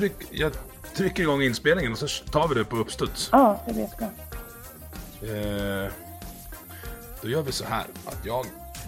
[0.00, 0.52] Tryck, jag
[0.94, 3.28] trycker igång inspelningen och så tar vi det på uppstuds.
[3.32, 4.08] Ja, det vet jag.
[5.30, 5.90] Eh,
[7.22, 8.46] då gör vi så här att jag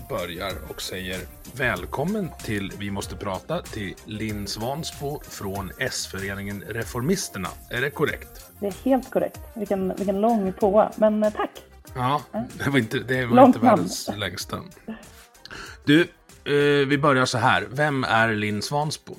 [0.08, 1.20] börjar och säger
[1.56, 7.48] välkommen till Vi måste prata till Linn Svansbo från S-föreningen Reformisterna.
[7.70, 8.46] Är det korrekt?
[8.60, 9.40] Det är helt korrekt.
[9.54, 11.50] Vilken, vilken lång påa, men eh, tack.
[11.94, 13.76] Ja, det var inte, det var Långt inte namn.
[13.78, 14.58] världens längsta.
[15.84, 16.00] Du,
[16.44, 17.66] eh, vi börjar så här.
[17.70, 19.16] Vem är Linn Svansbo?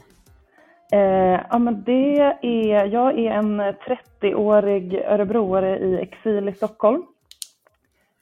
[0.94, 7.04] Eh, ja, men det är, jag är en 30-årig örebroare i exil i Stockholm.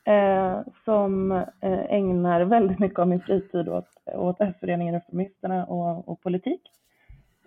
[0.03, 6.21] Eh, som eh, ägnar väldigt mycket av min fritid åt, åt S-föreningen Reformisterna och, och
[6.21, 6.61] politik.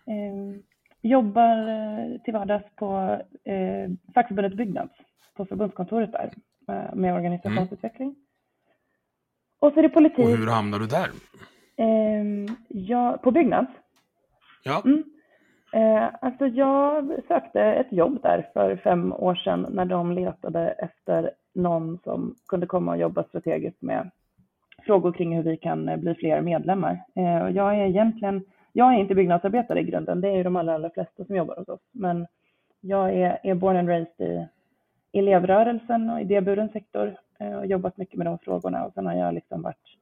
[0.07, 0.61] Eh,
[1.03, 4.95] jobbar eh, till vardags på eh, fackförbundet Byggnads,
[5.37, 6.33] på förbundskontoret där,
[6.69, 8.15] eh, med organisationsutveckling.
[9.59, 10.25] Och så är det politik.
[10.25, 11.11] Och hur hamnar du där?
[11.77, 13.73] Eh, ja, på Byggnads?
[14.63, 15.14] Ja, Mm.
[15.75, 21.31] Eh, alltså jag sökte ett jobb där för fem år sedan när de letade efter
[21.55, 24.11] någon som kunde komma och jobba strategiskt med
[24.87, 27.05] frågor kring hur vi kan eh, bli fler medlemmar.
[27.15, 30.57] Eh, och jag är egentligen, jag är inte byggnadsarbetare i grunden, det är ju de
[30.57, 31.89] allra, allra flesta som jobbar hos oss.
[31.93, 32.27] Men
[32.81, 34.49] jag är, är born and raised i
[35.19, 39.35] elevrörelsen och idéburen sektor eh, och jobbat mycket med de frågorna och sen har jag
[39.35, 39.99] liksom varit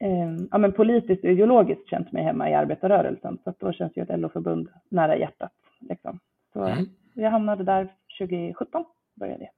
[0.00, 3.38] eh, ja, men politiskt och ideologiskt känt mig hemma i arbetarrörelsen.
[3.44, 5.52] Så att då känns ju ett LO-förbund nära hjärtat.
[5.80, 6.18] Liksom.
[6.52, 6.86] Så Mm.
[7.14, 7.88] jag hamnade där
[8.18, 9.50] 2017, började jag.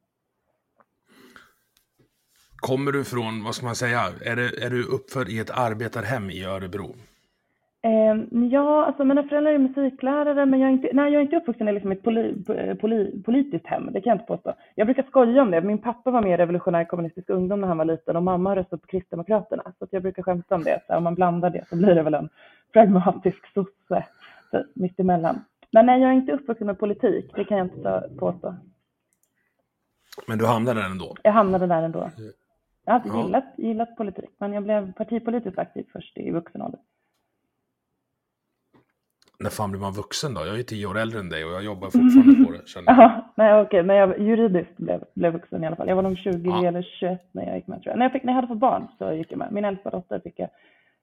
[2.60, 6.30] kommer du från, vad ska man säga, är, det, är du uppfödd i ett arbetarhem
[6.30, 6.94] i Örebro?
[7.82, 8.14] Eh,
[8.50, 11.68] ja, alltså mina föräldrar är musiklärare, men jag är inte, nej, jag är inte uppvuxen
[11.68, 12.44] i liksom ett poli,
[12.80, 14.54] poli, politiskt hem, det kan jag inte påstå.
[14.74, 15.60] Jag brukar skoja om det.
[15.60, 18.80] Min pappa var med i Revolutionär kommunistisk ungdom när han var liten och mamma röstade
[18.80, 19.62] på Kristdemokraterna.
[19.78, 20.80] Så jag brukar skämta om det.
[20.86, 22.28] Så om man blandar det så blir det väl en
[22.72, 24.06] pragmatisk sosse
[24.50, 25.44] så, mittemellan.
[25.72, 28.54] Men nej, jag är inte uppvuxen med politik, det kan jag inte påstå.
[30.26, 31.14] Men du hamnade där ändå?
[31.22, 32.10] Jag hamnade där ändå.
[32.84, 33.24] Jag har alltid Ja.
[33.24, 36.80] gillat, gillat politik, men jag blev partipolitiskt aktiv först i vuxen ålder.
[39.40, 40.40] När fan blir man vuxen då?
[40.40, 42.68] Jag är ju tio år äldre än dig och jag jobbar fortfarande på det.
[42.68, 42.98] Känner jag.
[43.02, 45.88] Ja, nej okej, men jag juridiskt blev, blev vuxen i alla fall.
[45.88, 46.66] Jag var nog 20 Ja.
[46.68, 47.98] eller 21 när jag gick med tror jag.
[47.98, 49.52] När jag, fick, när jag hade fått barn så gick jag med.
[49.52, 50.48] Min äldsta dotter fick jag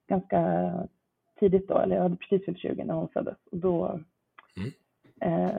[0.10, 0.40] ganska
[1.40, 3.38] tidigt då, eller jag hade precis fyllt 20 när hon föddes.
[3.52, 4.00] Och då,
[5.22, 5.50] eh,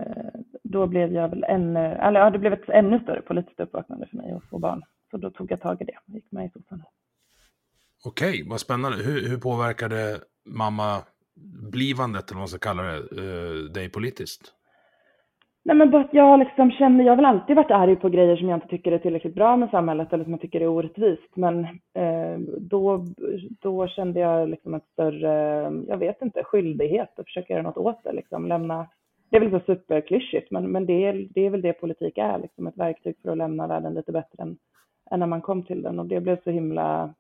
[0.63, 4.17] då blev jag väl ännu, eller ja, det blev ett ännu större politiskt uppvaknande för
[4.17, 4.83] mig att få barn.
[5.11, 6.85] Så då tog jag tag i det och gick med i sossarna.
[8.05, 8.99] Okej, vad spännande.
[8.99, 11.03] Hur, hur påverkade mamma
[11.73, 14.55] blivandet, eller vad man ska kalla det, eh, dig politiskt?
[15.69, 18.37] Nej men bara att jag liksom känner, jag har väl alltid varit arg på grejer
[18.37, 21.37] som jag inte tycker är tillräckligt bra med samhället eller som jag tycker är orättvist.
[21.37, 23.05] Men eh, då,
[23.61, 28.05] då kände jag liksom ett större, jag vet inte, skyldighet att försöka göra något åt
[28.05, 28.13] det.
[28.13, 28.47] Liksom.
[28.47, 28.89] Lämna,
[29.31, 32.39] det är väl så superklyschigt men, men det, är, det är väl det politik är,
[32.39, 34.59] liksom ett verktyg för att lämna världen lite bättre än,
[35.11, 35.99] än när man kom till den.
[35.99, 37.15] Och det blev så himla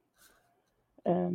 [1.05, 1.31] eh,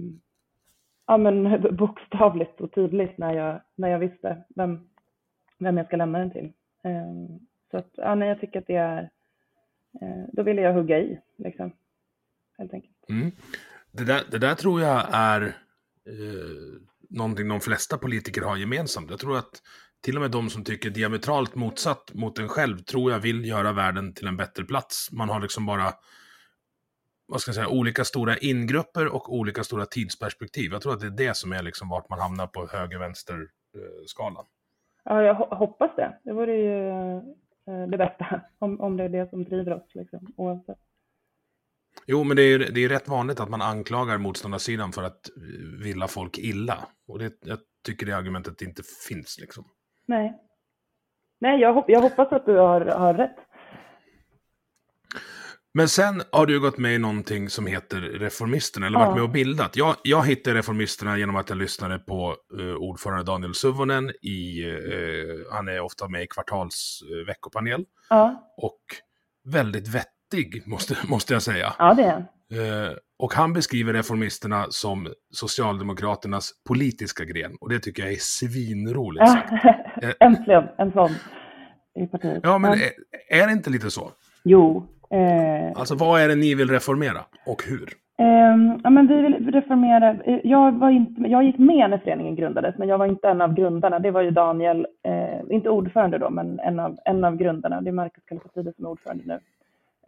[1.08, 4.80] ja, men bokstavligt och tydligt när jag, när jag visste vem,
[5.60, 6.52] vem jag ska lämna den till.
[6.84, 7.40] Ehm,
[7.72, 9.10] så att, ja, nej, jag tycker att det är,
[10.02, 11.72] eh, då ville jag hugga i, liksom.
[12.58, 13.10] Helt enkelt.
[13.10, 13.32] Mm.
[13.92, 19.10] Det, där, det där tror jag är eh, någonting de flesta politiker har gemensamt.
[19.10, 19.62] Jag tror att
[20.02, 23.72] till och med de som tycker diametralt motsatt mot en själv tror jag vill göra
[23.72, 25.12] världen till en bättre plats.
[25.12, 25.94] Man har liksom bara
[27.26, 30.72] vad ska jag säga, olika stora ingrupper och olika stora tidsperspektiv.
[30.72, 34.46] Jag tror att det är det som är liksom vart man hamnar på höger-vänster-skalan.
[35.04, 36.20] Ja, jag ho- hoppas det.
[36.24, 36.90] Det vore ju
[37.68, 40.78] eh, det bästa, om, om det är det som driver oss, liksom, oavsett.
[42.06, 45.30] Jo, men det är, det är rätt vanligt att man anklagar motståndarsidan för att
[45.84, 46.88] vilja folk illa.
[47.08, 49.64] Och det, jag tycker det argumentet inte finns liksom.
[50.06, 50.40] Nej.
[51.40, 53.36] Nej, jag, hop jag hoppas att du har, har rätt.
[55.76, 59.06] Men sen har du gått med i någonting som heter Reformisterna, eller ja.
[59.06, 59.76] varit med och bildat.
[59.76, 65.46] Jag, jag hittade Reformisterna genom att jag lyssnade på uh, ordförande Daniel Suvonen i, uh,
[65.52, 67.86] han är ofta med i Kvartals uh, veckopanel.
[68.10, 68.54] Ja.
[68.58, 68.82] Och
[69.46, 71.74] väldigt vettig, måste, måste jag säga.
[71.80, 77.56] Ja, det är uh, Och han beskriver Reformisterna som Socialdemokraternas politiska gren.
[77.62, 79.52] Och det tycker jag är svinroligt sagt.
[80.20, 81.12] Äntligen, en sån
[82.00, 82.40] i partiet.
[82.44, 82.92] Ja, men är,
[83.30, 84.12] är det inte lite så?
[84.44, 87.90] Jo, Eh, alltså vad är det ni vill reformera och hur?
[88.18, 90.10] Eh, ja, men vi vill reformera.
[90.26, 93.42] Eh, jag, var inte, jag gick med när föreningen grundades, men jag var inte en
[93.42, 94.00] av grundarna.
[94.00, 97.82] Det var ju Daniel, eh, inte ordförande då, men en av, en av grundarna.
[97.82, 99.40] Det är Marcus Kallifatides som är ordförande nu.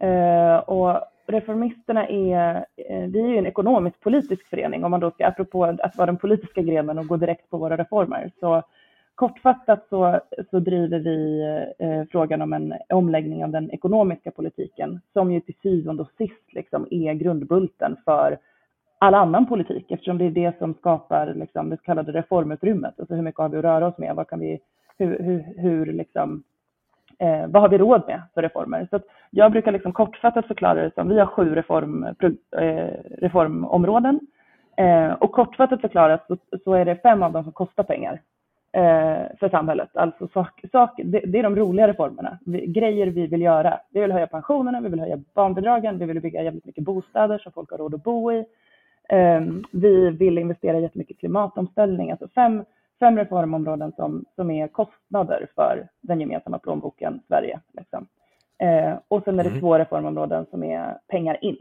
[0.06, 5.10] Eh, och Reformisterna är, eh, vi är ju en ekonomisk politisk förening om man då
[5.10, 8.30] ska, apropå att vara den politiska grenen och gå direkt på våra reformer.
[8.40, 8.62] Så
[9.16, 10.20] Kortfattat så,
[10.50, 11.42] så driver vi
[11.78, 16.52] eh, frågan om en omläggning av den ekonomiska politiken som ju till syvende och sist
[16.52, 18.38] liksom är grundbulten för
[18.98, 23.00] all annan politik eftersom det är det som skapar liksom, det så kallade reformutrymmet.
[23.00, 24.16] Alltså hur mycket har vi att röra oss med?
[24.16, 24.58] Vad, kan vi,
[24.98, 26.42] hur, hur, hur liksom,
[27.18, 28.88] eh, vad har vi råd med för reformer?
[28.90, 32.04] Så jag brukar liksom kortfattat förklara det som vi har sju reform,
[32.58, 34.20] eh, reformområden
[34.76, 38.20] eh, och kortfattat förklarat så, så är det fem av dem som kostar pengar
[39.38, 39.96] för samhället.
[39.96, 43.80] Alltså sak, sak, det, det, är de roliga reformerna, vi, grejer vi vill göra.
[43.90, 47.52] Vi vill höja pensionerna, vi vill höja barnbidragen, vi vill bygga jävligt mycket bostäder som
[47.52, 48.44] folk har råd att bo i.
[49.08, 49.40] Eh,
[49.70, 52.64] vi vill investera jättemycket i klimatomställning, alltså fem,
[53.00, 57.60] fem reformområden som, som är kostnader för den gemensamma plånboken Sverige.
[57.72, 58.06] Liksom.
[58.58, 59.60] Eh, och sen är det mm.
[59.60, 61.56] två reformområden som är pengar in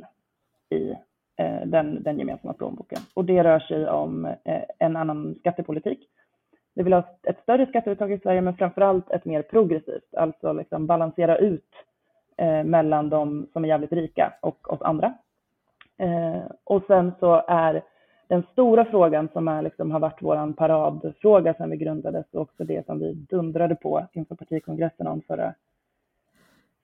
[0.69, 0.91] i
[1.37, 2.99] eh, den, den gemensamma plånboken.
[3.13, 6.09] Och det rör sig om eh, en annan skattepolitik
[6.75, 10.53] vi vill ha ett större skatteuttag i Sverige, men framför allt ett mer progressivt, alltså
[10.53, 11.71] liksom balansera ut
[12.37, 15.13] eh, mellan de som är jävligt rika och oss andra.
[15.97, 17.81] Eh, och sen så är
[18.27, 22.63] den stora frågan som är, liksom, har varit vår paradfråga sedan vi grundades och också
[22.63, 25.53] det som vi dundrade på inför partikongressen om förra,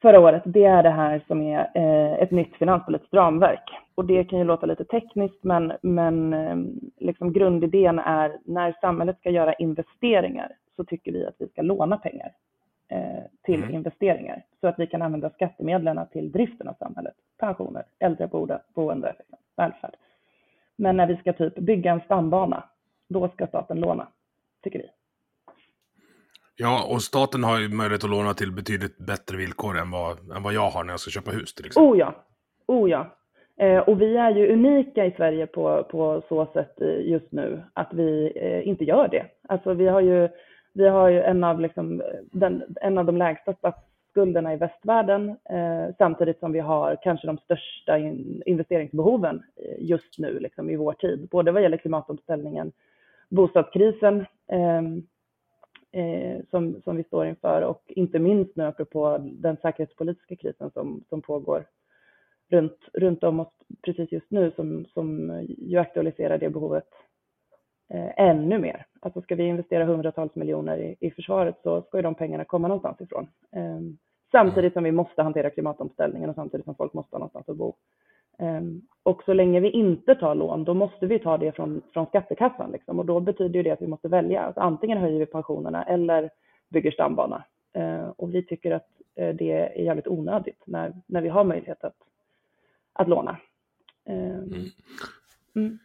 [0.01, 3.69] förra året, det är det här som är eh, ett nytt finanspolitiskt ramverk.
[3.95, 6.55] Och det kan ju låta lite tekniskt, men, men eh,
[6.97, 11.97] liksom grundidén är när samhället ska göra investeringar så tycker vi att vi ska låna
[11.97, 12.31] pengar
[12.87, 13.75] eh, till mm.
[13.75, 19.13] investeringar så att vi kan använda skattemedlen till driften av samhället, pensioner, äldreboende,
[19.57, 19.95] välfärd.
[20.75, 22.63] Men när vi ska typ bygga en stambana,
[23.07, 24.07] då ska staten låna,
[24.63, 24.89] tycker vi.
[26.61, 30.43] Ja, och staten har ju möjlighet att låna till betydligt bättre villkor än vad, än
[30.43, 31.91] vad jag har när jag ska köpa hus till exempel.
[31.91, 32.15] Oh ja,
[32.67, 33.17] oh ja.
[33.59, 37.63] Eh, och vi är ju unika i Sverige på, på så sätt eh, just nu
[37.73, 39.25] att vi eh, inte gör det.
[39.49, 40.29] Alltså vi har ju,
[40.73, 45.95] vi har ju en, av liksom, den, en av de lägsta statsskulderna i västvärlden eh,
[45.97, 50.93] samtidigt som vi har kanske de största in, investeringsbehoven eh, just nu liksom, i vår
[50.93, 51.27] tid.
[51.31, 52.71] Både vad gäller klimatomställningen,
[53.29, 55.03] bostadskrisen ehm,
[55.91, 61.03] eh, som, som vi står inför och inte minst nu apropå den säkerhetspolitiska krisen som,
[61.09, 61.65] som pågår
[62.49, 66.87] runt, runt om oss precis just nu som, som ju aktualiserar det behovet
[67.89, 68.85] eh, ännu mer.
[68.99, 72.67] Alltså ska vi investera hundratals miljoner i, i försvaret så ska ju de pengarna komma
[72.67, 73.27] någonstans ifrån.
[73.55, 73.79] Eh,
[74.31, 77.75] samtidigt som vi måste hantera klimatomställningen och samtidigt som folk måste ha någonstans att bo.
[78.41, 82.05] Um, och så länge vi inte tar lån, då måste vi ta det från, från
[82.05, 82.71] skattekassan.
[82.71, 82.99] Liksom.
[82.99, 84.41] Och då betyder det att vi måste välja.
[84.41, 86.29] Alltså, antingen höjer vi pensionerna eller
[86.69, 87.43] bygger stambana.
[87.77, 88.87] Uh, och vi tycker att
[89.21, 91.95] uh, det är jävligt onödigt när, när vi har möjlighet att,
[92.93, 93.37] att låna.
[94.09, 94.65] Uh, mm.
[95.55, 95.79] Mm.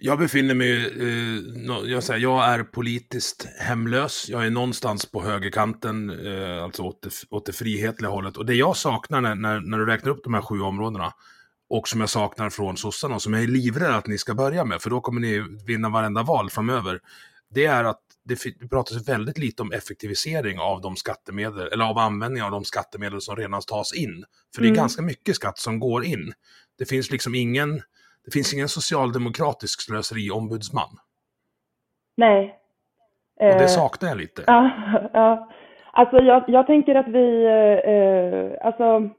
[0.00, 4.28] Jag befinner mig, eh, jag, säger, jag är politiskt hemlös.
[4.28, 8.36] Jag är någonstans på högerkanten, eh, alltså åt det, åt det frihetliga hållet.
[8.36, 11.12] Och det jag saknar när, när, när, du räknar upp de här sju områdena,
[11.68, 14.64] och som jag saknar från sossarna, och som jag är livrädd att ni ska börja
[14.64, 17.00] med, för då kommer ni vinna varenda val framöver,
[17.54, 22.42] det är att det, pratas väldigt lite om effektivisering av de skattemedel, eller av användning
[22.42, 24.24] av de skattemedel som redan tas in.
[24.54, 24.76] För det är mm.
[24.76, 26.32] ganska mycket skatt som går in.
[26.78, 27.82] Det finns liksom ingen
[28.24, 30.98] det finns ingen socialdemokratisk slöseriombudsman.
[32.16, 32.58] Nej.
[33.40, 34.44] Och det eh, saknar jag lite.
[34.46, 34.70] Ja,
[35.12, 35.48] ja.
[35.92, 37.44] Alltså jag, jag tänker att vi,
[37.86, 39.10] eh, alltså,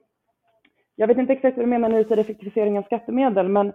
[1.00, 3.68] jag vet inte exakt vad du menar när du säger effektivisering av skattemedel, men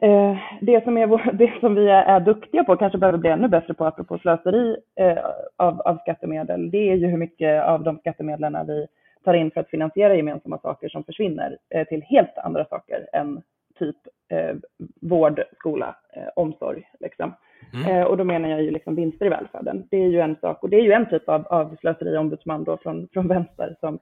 [0.00, 3.30] eh, det, som är vår, det som vi är, är, duktiga på, kanske behöver bli
[3.30, 5.18] ännu bättre på, apropå slöseri eh,
[5.56, 8.86] av, av skattemedel, det är ju hur mycket av de skattemedlen vi
[9.24, 13.42] tar in för att finansiera gemensamma saker som försvinner eh, till helt andra saker än
[13.78, 13.96] typ
[14.28, 14.56] eh,
[15.00, 16.88] vård, skola, eh, omsorg.
[17.00, 17.34] Liksom.
[17.74, 17.96] Mm.
[17.96, 19.86] Eh, och då menar jag ju liksom vinster i välfärden.
[19.90, 22.76] Det är ju en sak och det är ju en typ av, av slöseriombudsman då
[22.76, 23.98] från, från vänster som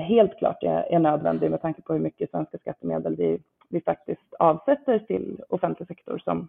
[0.00, 4.34] helt klart är, är nödvändig med tanke på hur mycket svenska skattemedel vi, vi faktiskt
[4.38, 6.48] avsätter till offentlig sektor som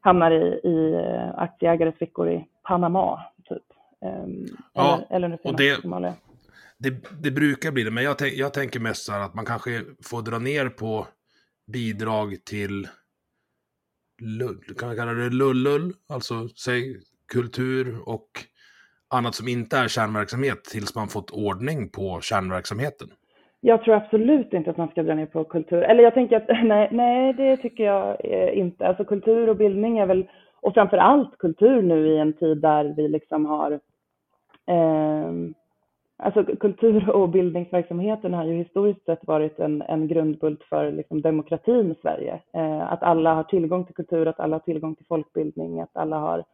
[0.00, 3.62] hamnar i, i eh, aktieägares fickor i Panama, typ.
[4.00, 6.14] Um, ja, eller, eller och det, Somalia.
[6.78, 6.90] Det,
[7.22, 10.22] det, brukar bli det, men jag, jag tänker mest så här att man kanske får
[10.22, 11.06] dra ner på
[11.66, 12.88] bidrag till,
[14.78, 17.00] kan man kalla det lullull, alltså säg
[17.32, 18.28] kultur och
[19.08, 23.08] annat som inte är kärnverksamhet tills man fått ordning på kärnverksamheten.
[23.60, 25.82] Jag tror absolut inte att man ska dra ner på kultur.
[25.82, 28.86] Eller jag tänker att nej, nej det tycker jag eh, inte.
[28.86, 30.26] Alltså kultur och bildning är väl,
[30.60, 33.72] och framför allt kultur nu i en tid där vi liksom har
[34.66, 35.32] eh,
[36.18, 41.92] Alltså kultur och bildningsverksamheten har ju historiskt sett varit en, en grundbult för liksom demokratin
[41.92, 42.40] i Sverige.
[42.52, 46.18] Eh, att alla har tillgång till kultur, att alla har tillgång till folkbildning, att alla
[46.18, 46.44] har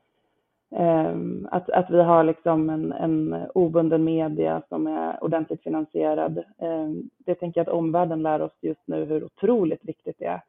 [0.77, 6.45] Ehm, att, att vi har liksom en, en obunden media som är ordentligt finansierad.
[6.59, 10.43] Ehm, det tänker jag att omvärlden lär oss just nu hur otroligt viktigt det är.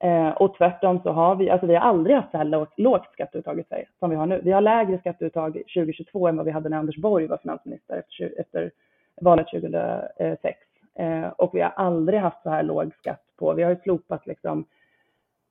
[0.00, 3.12] Ehm, och tvärtom så har vi, alltså vi har aldrig haft så här lågt, lågt
[3.12, 4.40] skatteuttag i Sverige som vi har nu.
[4.44, 8.40] Vi har lägre skatteuttag 2022 än vad vi hade när Anders Borg var finansminister efter,
[8.40, 8.70] efter
[9.20, 10.58] valet 2006.
[11.36, 14.64] Och vi har aldrig haft så här låg skatt på, vi har ju slopat liksom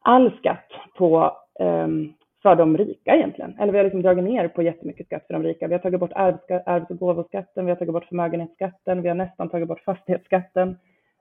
[0.01, 3.55] all skatt på um, för de rika egentligen.
[3.59, 5.67] Eller vi har liksom dragit ner på jättemycket skatt för de rika.
[5.67, 9.49] Vi har tagit bort arvs och gåvoskatten, vi har tagit bort förmögenhetsskatten, vi har nästan
[9.49, 10.77] tagit bort fastighetsskatten.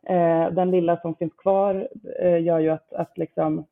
[0.06, 1.88] Eh, den lilla som finns kvar
[2.20, 3.64] eh, gör ju att, att liksom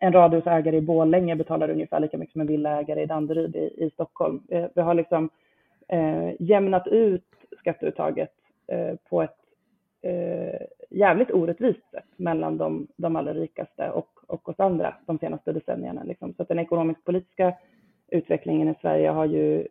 [0.00, 3.90] en radhusägare i Bålänge betalar ungefär lika mycket som en villaägare i Danderyd i, i
[3.90, 4.42] Stockholm.
[4.48, 5.30] Eh, vi har liksom
[5.88, 7.24] eh, jämnat ut
[7.58, 8.32] skatteuttaget
[8.66, 9.36] eh, på ett
[10.02, 15.52] eh, jävligt orättvist sätt mellan de, de allra rikaste och, och oss andra de senaste
[15.52, 16.02] decennierna.
[16.02, 16.34] Liksom.
[16.34, 17.54] Så att den ekonomisk-politiska
[18.08, 19.68] utvecklingen i Sverige har ju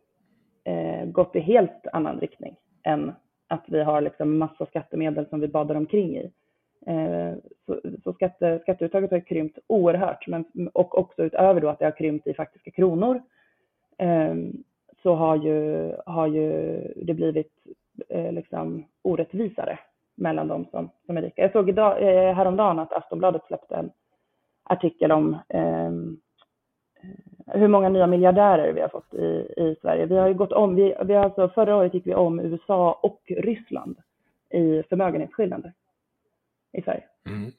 [0.64, 3.12] eh, gått i helt annan riktning än
[3.48, 6.30] att vi har liksom massa skattemedel som vi badar omkring i.
[6.86, 7.32] Eh,
[7.66, 11.96] så, så skatte, skatteuttaget har krympt oerhört, men, och också utöver då att det har
[11.96, 13.22] krympt i faktiska kronor,
[13.98, 14.34] eh,
[15.02, 17.52] så har ju, har ju det blivit
[18.08, 19.78] eh, liksom orättvisare
[20.14, 21.42] mellan de som, som är rika.
[21.42, 23.90] Jag såg idag, eh, häromdagen att Aftonbladet släppte en
[24.70, 25.90] artikel om eh,
[27.46, 30.06] hur många nya miljardärer vi har fått i, i Sverige.
[30.06, 33.22] Vi har ju gått om, vi, vi alltså, förra året gick vi om USA och
[33.26, 33.98] Ryssland
[34.50, 35.72] i förmögenhetsskillnader
[36.72, 37.02] i Sverige.
[37.26, 37.52] Mm.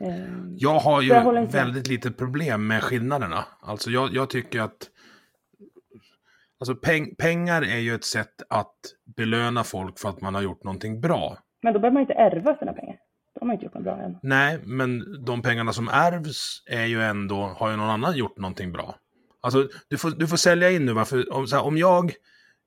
[0.00, 3.44] Eh, jag har ju jag väldigt lite problem med skillnaderna.
[3.60, 4.90] Alltså jag, jag tycker att
[6.58, 8.76] Alltså peng, pengar är ju ett sätt att
[9.16, 11.38] belöna folk för att man har gjort någonting bra.
[11.62, 12.96] Men då behöver man inte ärva sina pengar.
[13.46, 14.18] Har man inte gjort något bra än.
[14.22, 18.72] Nej, men de pengarna som ärvs är ju ändå, har ju någon annan gjort någonting
[18.72, 18.94] bra.
[19.40, 22.12] Alltså, du får, du får sälja in nu, varför, om, här, om jag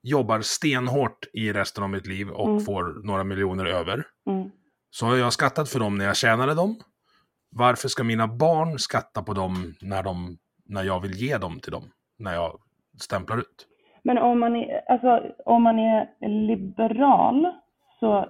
[0.03, 2.59] jobbar stenhårt i resten av mitt liv och mm.
[2.59, 4.50] får några miljoner över, mm.
[4.89, 6.79] så har jag skattat för dem när jag tjänade dem.
[7.51, 11.71] Varför ska mina barn skatta på dem när, de, när jag vill ge dem till
[11.71, 12.59] dem, när jag
[13.01, 13.67] stämplar ut?
[14.03, 16.07] Men om man är, alltså, om man är
[16.48, 17.53] liberal
[18.00, 18.29] så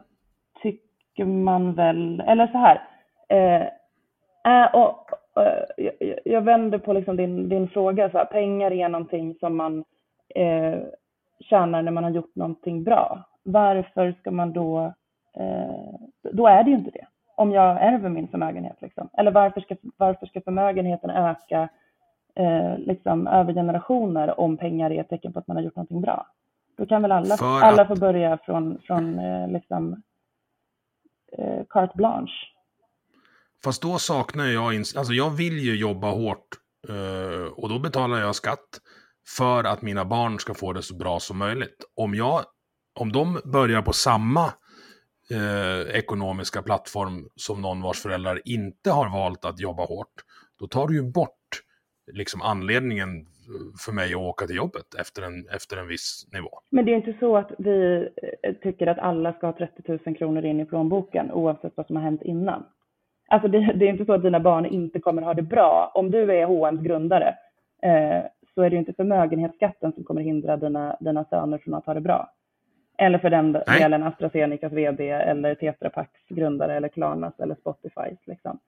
[1.26, 2.82] man väl, eller så här,
[3.30, 3.68] eh,
[4.54, 5.10] äh, och,
[5.44, 9.58] äh, jag, jag, vänder på liksom din, din fråga, så här, pengar är någonting som
[9.58, 9.84] man
[10.36, 10.80] eh,
[11.40, 13.24] tjänar när man har gjort någonting bra.
[13.44, 14.94] Varför ska man då,
[15.38, 15.96] eh,
[16.32, 17.06] då är det ju inte det.
[17.36, 19.10] Om jag ärver min förmögenhet liksom.
[19.18, 21.70] Eller varför ska, varför ska förmögenheten öka
[22.36, 26.02] eh, liksom över generationer om pengar är ett tecken på att man har gjort någonting
[26.02, 26.26] bra?
[26.78, 30.02] Då kan väl alla, alla få börja från, från eh, liksom
[31.38, 32.34] eh, carte blanche.
[33.64, 36.48] Fast då saknar jag, alltså jag vill ju jobba hårt
[36.90, 38.80] eh, och då betalar jag skatt
[39.38, 41.86] för att mina barn ska få det så bra som möjligt.
[41.96, 42.44] Om, jag,
[43.00, 44.54] om de börjar på samma
[45.32, 50.14] eh, ekonomiska plattform som någon vars föräldrar inte har valt att jobba hårt,
[50.60, 51.62] då tar du ju bort
[52.12, 53.28] liksom anledningen
[53.86, 56.50] för mig att åka till jobbet efter en, efter en viss nivå.
[56.70, 58.08] Men det är inte så att vi
[58.44, 61.96] eh, tycker att alla ska ha 30 000 kronor in i plånboken oavsett vad som
[61.96, 62.66] har hänt innan.
[63.28, 65.92] Alltså det, det är inte så att dina barn inte kommer ha det bra.
[65.94, 67.36] Om du är H&M's grundare
[67.82, 68.24] eh,
[68.56, 72.02] så är det inte förmögenhetsskatten som kommer hindra dina, dina söner från att ha det
[72.02, 72.34] bra.
[72.98, 78.20] Eller för den delen AstraZenecas vd eller Tetra Paks grundare eller Klarnas eller Spotifys.
[78.26, 78.60] Liksom.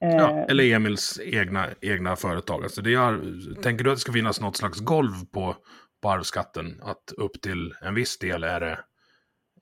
[0.00, 2.62] Ja, eh, eller Emils egna, egna företag.
[2.62, 3.20] Alltså det är,
[3.62, 5.56] tänker du att det ska finnas något slags golv på,
[6.02, 6.80] på arvsskatten?
[6.82, 8.78] Att upp till en viss del är det,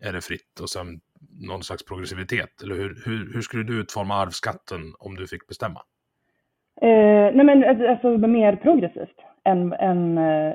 [0.01, 1.01] är det fritt och sen
[1.41, 2.63] någon slags progressivitet?
[2.63, 5.81] Eller hur, hur, hur skulle du utforma arvsskatten om du fick bestämma?
[6.81, 10.55] Eh, nej men alltså mer progressivt en, en, eh,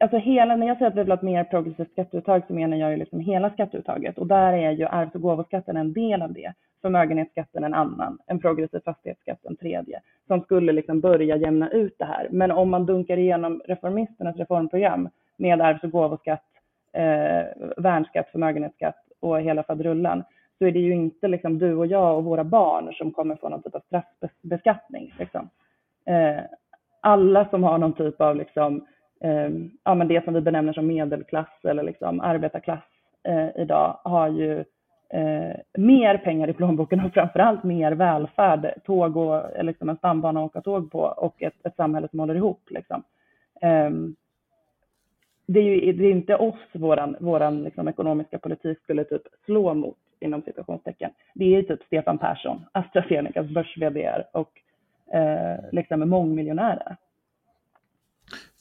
[0.00, 2.76] alltså hela, när jag säger att vi vill ha ett mer progressivt skatteuttag så menar
[2.76, 6.32] jag ju liksom hela skatteuttaget och där är ju arvs och gåvoskatten en del av
[6.32, 11.94] det, förmögenhetsskatten en annan, en progressiv fastighetsskatt en tredje, som skulle liksom börja jämna ut
[11.98, 12.28] det här.
[12.30, 16.44] Men om man dunkar igenom reformisternas reformprogram med arvs och gåvoskatt,
[16.92, 17.44] eh,
[17.76, 20.24] värnskatt, förmögenhetsskatt och hela faderullan,
[20.58, 23.48] så är det ju inte liksom du och jag och våra barn som kommer få
[23.48, 25.14] någon typ av straffbeskattning.
[25.18, 25.48] Liksom.
[26.06, 26.42] Eh,
[27.08, 28.86] alla som har någon typ av liksom,
[29.20, 29.48] eh,
[29.84, 32.84] ja, men det som vi benämner som medelklass eller liksom arbetarklass
[33.28, 34.64] eh, idag har ju
[35.12, 40.40] eh, mer pengar i plånboken och framförallt mer välfärd, tåg och eh, liksom en stambana
[40.40, 42.62] att åka tåg på och ett, ett samhälle som håller ihop.
[42.70, 43.02] Liksom.
[43.60, 44.16] Ehm,
[45.46, 49.74] det är ju det är inte oss våran, våran liksom ekonomiska politik skulle typ slå
[49.74, 51.10] mot inom situationstecken.
[51.34, 53.76] Det är typ Stefan Persson, AstraZenecas börs
[54.32, 54.50] och
[55.14, 56.96] eh, liksom mångmiljonärer.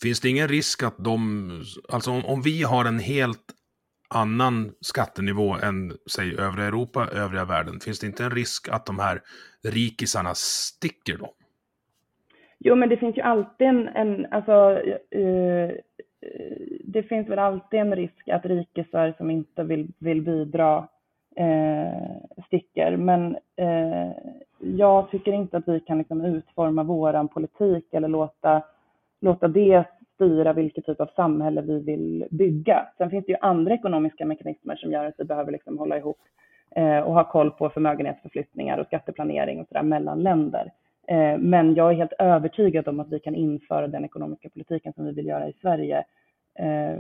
[0.01, 1.50] Finns det ingen risk att de,
[1.89, 3.54] alltså om, om vi har en helt
[4.10, 9.00] annan skattenivå än, säg, övriga Europa, övriga världen, finns det inte en risk att de
[9.00, 9.22] här
[9.63, 11.34] rikisarna sticker då?
[12.60, 14.82] Jo, men det finns ju alltid en, en alltså,
[15.16, 15.72] uh,
[16.84, 20.88] det finns väl alltid en risk att rikisar som inte vill, vill bidra
[21.36, 22.98] eh, sticker.
[22.98, 24.12] Men eh,
[24.60, 28.62] jag tycker inte att vi kan liksom utforma vår politik eller låta,
[29.22, 29.86] låta det
[30.16, 32.88] styra vilken typ av samhälle vi vill bygga.
[32.98, 36.20] Sen finns det ju andra ekonomiska mekanismer som gör att vi behöver liksom hålla ihop
[36.76, 40.72] eh, och ha koll på förmögenhetsförflyttningar och skatteplanering och sådär mellan länder.
[41.08, 45.06] Eh, men jag är helt övertygad om att vi kan införa den ekonomiska politiken som
[45.06, 46.04] vi vill göra i Sverige
[46.60, 47.00] eh,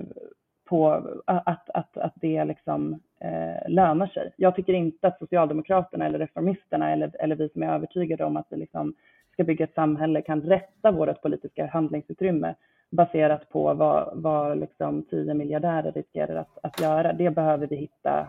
[0.67, 0.91] på
[1.25, 4.33] att, att, att det liksom eh, lönar sig.
[4.37, 8.47] Jag tycker inte att Socialdemokraterna eller reformisterna eller, eller vi som är övertygade om att
[8.49, 8.93] vi liksom
[9.33, 12.55] ska bygga ett samhälle kan rätta vårt politiska handlingsutrymme
[12.89, 17.13] baserat på vad, vad liksom tio miljardärer riskerar att, att göra.
[17.13, 18.19] Det behöver vi hitta,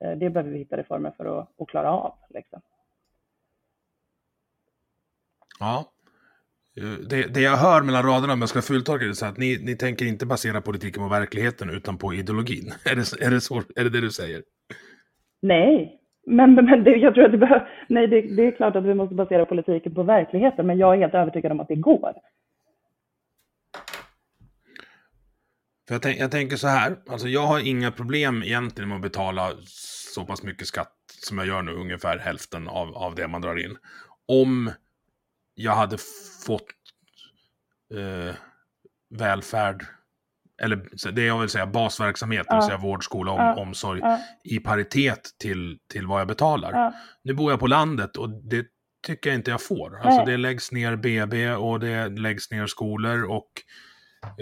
[0.00, 2.14] eh, det behöver vi hitta reformer för att, att klara av.
[2.28, 2.60] Liksom.
[5.60, 5.84] Ja,
[7.08, 9.76] det, det, jag hör mellan raderna om jag ska fulltolka det så att ni, ni
[9.76, 12.72] tänker inte basera politiken på verkligheten utan på ideologin.
[12.84, 14.42] Är det är det, så, är det, det du säger?
[15.42, 18.84] Nej, men, men det, jag tror att det, behöver, nej, det, det, är klart att
[18.84, 22.12] vi måste basera politiken på verkligheten, men jag är helt övertygad om att det går.
[25.88, 29.02] För jag, tänk, jag tänker så här, alltså jag har inga problem egentligen med att
[29.02, 29.50] betala
[30.14, 33.64] så pass mycket skatt som jag gör nu, ungefär hälften av, av det man drar
[33.64, 33.76] in.
[34.28, 34.70] Om
[35.58, 35.96] jag hade
[36.46, 36.62] fått
[37.94, 38.34] eh,
[39.18, 39.84] välfärd,
[40.62, 42.54] eller det jag vill säga basverksamhet, ja.
[42.54, 43.54] det vill säga vård, skola och ja.
[43.54, 44.18] omsorg, ja.
[44.44, 46.92] i paritet till, till vad jag betalar.
[47.22, 48.66] Nu bor jag på landet och det
[49.06, 50.00] tycker jag inte jag får.
[50.02, 53.50] Alltså det läggs ner BB och det läggs ner skolor och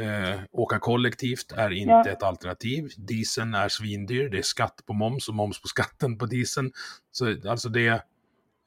[0.02, 2.88] eh, åka kollektivt är inte ett alternativ.
[2.96, 6.70] Dieseln är svindyr, det är skatt på moms och moms på skatten på dieseln.
[7.10, 7.88] Så alltså det...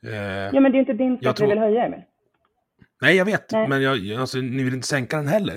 [0.06, 0.14] Eh,
[0.54, 1.48] ja men det är inte din skatt tror...
[1.48, 2.02] vi vill höja Emil.
[3.02, 3.52] Nej, jag vet.
[3.52, 3.68] Nej.
[3.68, 5.56] Men jag, alltså, ni vill inte sänka den heller.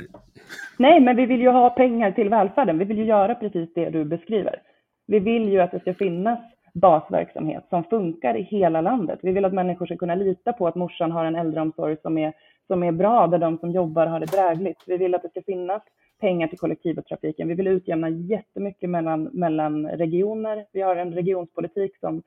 [0.78, 2.78] Nej, men vi vill ju ha pengar till välfärden.
[2.78, 4.62] Vi vill ju göra precis det du beskriver.
[5.07, 6.38] Vi vill ju att det ska finnas
[6.74, 9.18] basverksamhet som funkar i hela landet.
[9.22, 12.33] Vi vill att människor ska kunna lita på att morsan har en äldreomsorg som är,
[12.66, 14.83] som är bra, där de som jobbar har det drägligt.
[14.87, 15.83] Vi vill att det ska finnas
[16.20, 17.48] pengar till kollektivtrafiken.
[17.48, 20.64] Vi vill utjämna jättemycket mellan, mellan regioner.
[20.72, 22.22] Vi har en regionspolitik som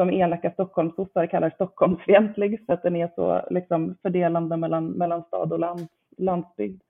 [0.00, 5.52] som elaka Stockholmssossar kallar Stockholmsfientlig för att den är så liksom, fördelande mellan, mellan stad
[5.52, 6.82] och land, landsbygd.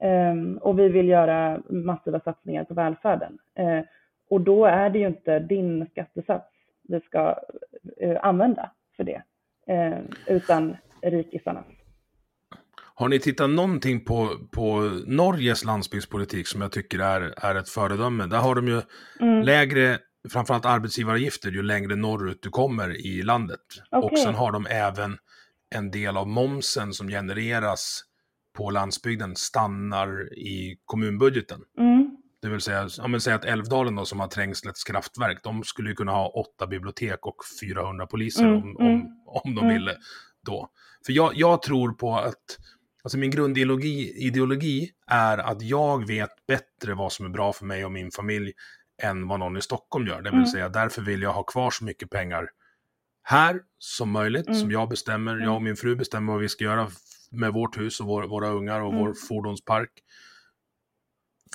[0.00, 3.38] Um, och vi vill göra massiva satsningar på välfärden.
[3.60, 3.84] Uh,
[4.30, 6.46] och då är det ju inte din skattesats
[6.88, 7.36] vi ska
[8.02, 9.22] uh, använda för det,
[9.70, 11.66] uh, utan rikisarnas.
[12.94, 18.26] Har ni tittat någonting på, på Norges landsbygdspolitik som jag tycker är, är ett föredöme?
[18.26, 18.80] Där har de ju
[19.20, 19.42] mm.
[19.42, 19.98] lägre
[20.32, 23.60] framförallt arbetsgivaravgifter ju längre norrut du kommer i landet.
[23.90, 24.10] Okay.
[24.10, 25.18] Och sen har de även
[25.74, 28.02] en del av momsen som genereras
[28.56, 31.60] på landsbygden stannar i kommunbudgeten.
[31.78, 32.16] Mm.
[32.42, 35.88] Det vill säga, om man säger att Älvdalen då, som har Trängslets kraftverk, de skulle
[35.88, 38.56] ju kunna ha åtta bibliotek och 400 poliser mm.
[38.56, 39.02] om, om, mm.
[39.26, 39.74] om de mm.
[39.74, 39.96] ville
[40.46, 40.68] då.
[41.06, 42.58] För jag, jag tror på att,
[43.04, 47.84] alltså min grundideologi ideologi är att jag vet bättre vad som är bra för mig
[47.84, 48.52] och min familj
[49.02, 50.22] än vad någon i Stockholm gör.
[50.22, 50.46] Det vill mm.
[50.46, 52.48] säga därför vill jag ha kvar så mycket pengar
[53.22, 54.60] här som möjligt, mm.
[54.60, 55.36] som jag bestämmer.
[55.36, 55.64] Jag och mm.
[55.64, 56.90] min fru bestämmer vad vi ska göra
[57.30, 59.14] med vårt hus och vår, våra ungar och vår mm.
[59.28, 59.90] fordonspark.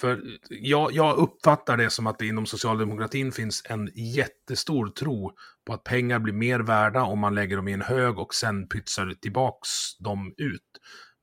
[0.01, 5.31] För jag, jag uppfattar det som att det inom socialdemokratin finns en jättestor tro
[5.65, 8.67] på att pengar blir mer värda om man lägger dem i en hög och sen
[8.67, 10.61] pytsar tillbaks dem ut.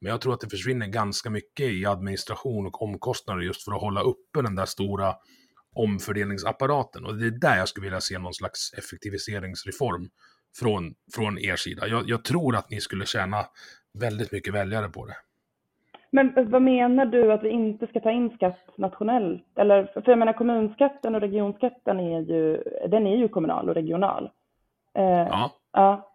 [0.01, 3.81] Men jag tror att det försvinner ganska mycket i administration och omkostnader just för att
[3.81, 5.15] hålla uppe den där stora
[5.77, 7.07] omfördelningsapparaten.
[7.07, 10.09] Och det är där jag skulle vilja se någon slags effektiviseringsreform
[10.61, 11.87] från, från er sida.
[11.89, 13.47] Jag, jag tror att ni skulle tjäna
[13.99, 15.17] väldigt mycket väljare på det.
[16.11, 19.59] Men vad menar du att vi inte ska ta in skatt nationellt?
[19.59, 24.31] Eller, för jag menar kommunskatten och regionskatten är ju, den är ju kommunal och regional.
[24.95, 25.51] Eh, ja.
[25.73, 26.13] ja.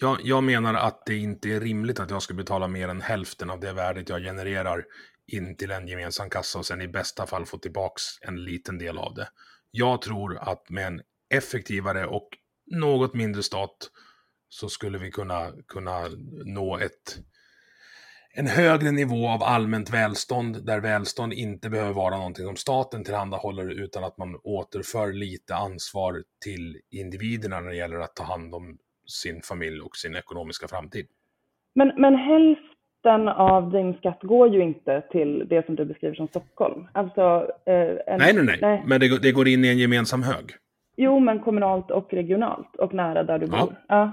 [0.00, 3.50] Jag, jag menar att det inte är rimligt att jag ska betala mer än hälften
[3.50, 4.84] av det värdet jag genererar
[5.26, 8.98] in till en gemensam kassa och sen i bästa fall få tillbaks en liten del
[8.98, 9.28] av det.
[9.70, 11.02] Jag tror att med en
[11.34, 12.28] effektivare och
[12.66, 13.90] något mindre stat
[14.48, 16.08] så skulle vi kunna, kunna
[16.44, 17.18] nå ett,
[18.34, 23.70] en högre nivå av allmänt välstånd, där välstånd inte behöver vara någonting som staten tillhandahåller,
[23.70, 28.78] utan att man återför lite ansvar till individerna när det gäller att ta hand om
[29.06, 31.06] sin familj och sin ekonomiska framtid.
[31.74, 32.14] Men, men
[33.04, 36.88] hälften av din skatt går ju inte till det som du beskriver som Stockholm.
[36.92, 37.74] Alltså, eh,
[38.06, 40.44] en, nej, nej, nej, nej, men det, det, går in i en gemensam hög.
[40.96, 43.76] Jo, men kommunalt och regionalt och nära där du bor.
[43.88, 44.10] Ja.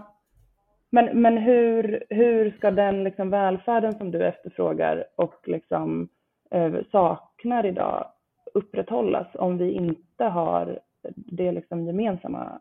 [0.90, 6.08] Men, men hur, hur ska den liksom välfärden som du efterfrågar och liksom,
[6.52, 8.06] eh, saknar idag
[8.54, 10.80] upprätthållas om vi inte har
[11.16, 12.60] det liksom gemensamma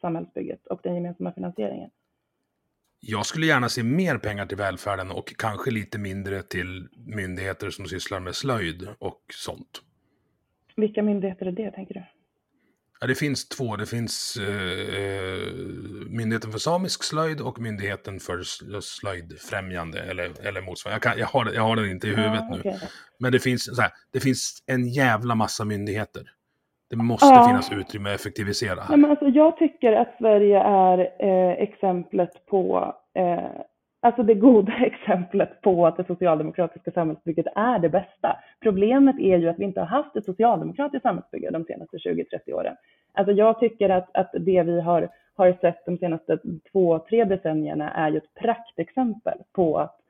[0.00, 1.90] samhällsbygget och den gemensamma finansieringen?
[3.04, 7.86] Jag skulle gärna se mer pengar till välfärden och kanske lite mindre till myndigheter som
[7.86, 9.82] sysslar med slöjd och sånt.
[10.76, 12.04] Vilka myndigheter är det, tänker du?
[13.00, 13.76] Ja, det finns två.
[13.76, 15.52] Det finns eh,
[16.06, 18.42] Myndigheten för samisk slöjd och Myndigheten för
[18.80, 20.94] slöjdfrämjande eller, eller motsvarande.
[20.94, 22.72] Jag, kan, jag, har, jag har den inte i huvudet ja, okay.
[22.72, 22.78] nu.
[23.18, 26.30] Men det finns, så här, det finns en jävla massa myndigheter.
[26.96, 27.44] Det måste ja.
[27.48, 28.80] finnas utrymme att effektivisera.
[28.80, 28.96] Här.
[28.96, 33.50] men alltså, jag tycker att Sverige är eh, exemplet på eh,
[34.02, 38.36] alltså det goda exemplet på att det socialdemokratiska samhällsbygget är det bästa.
[38.60, 42.76] Problemet är ju att vi inte har haft ett socialdemokratiskt samhällsbygge de senaste 20-30 åren.
[43.12, 46.38] Alltså jag tycker att, att det vi har, har sett de senaste
[46.72, 50.01] två, tre decennierna är ju ett praktexempel på att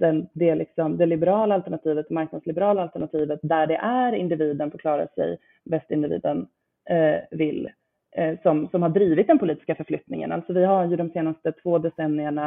[0.00, 5.38] den, det, liksom, det liberala alternativet, marknadsliberala alternativet, där det är individen får klara sig
[5.64, 6.46] bäst individen
[6.90, 7.70] eh, vill,
[8.16, 10.32] eh, som, som har drivit den politiska förflyttningen.
[10.32, 12.46] Alltså vi har ju de senaste två decennierna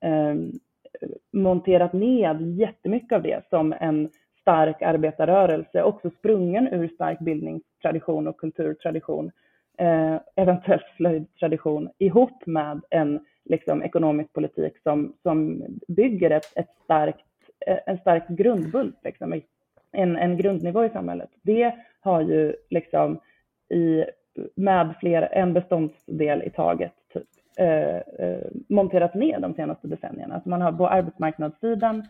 [0.00, 0.34] eh,
[1.32, 4.08] monterat ned jättemycket av det som en
[4.40, 9.30] stark arbetarrörelse, också sprungen ur stark bildningstradition och kulturtradition,
[9.80, 17.26] eh, eventuellt slöjdtradition, ihop med en liksom, ekonomisk politik som, som bygger ett, ett starkt,
[17.66, 19.40] eh, en stark grundbult, liksom,
[19.92, 21.30] en, en grundnivå i samhället.
[21.42, 23.20] Det har ju liksom
[23.68, 24.04] i,
[24.54, 27.26] med fler, en beståndsdel i taget typ,
[27.60, 30.34] Eh, eh, monterat ner de senaste decennierna.
[30.34, 32.04] Alltså man har på arbetsmarknadssidan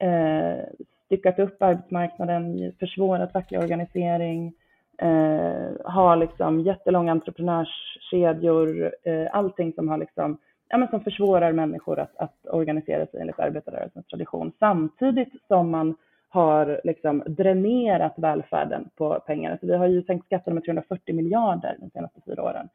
[0.00, 0.64] eh,
[1.04, 4.52] styckat upp arbetsmarknaden, försvårat facklig organisering,
[4.98, 11.98] eh, har liksom jättelånga entreprenörskedjor, eh, allting som har liksom, ja, men som försvårar människor
[11.98, 15.94] att, att organisera sig enligt arbetarrörelsens tradition, samtidigt som man
[16.28, 19.50] har liksom dränerat välfärden på pengar.
[19.50, 22.68] Alltså vi har ju sänkt skatterna med 340 miljarder de senaste fyra åren.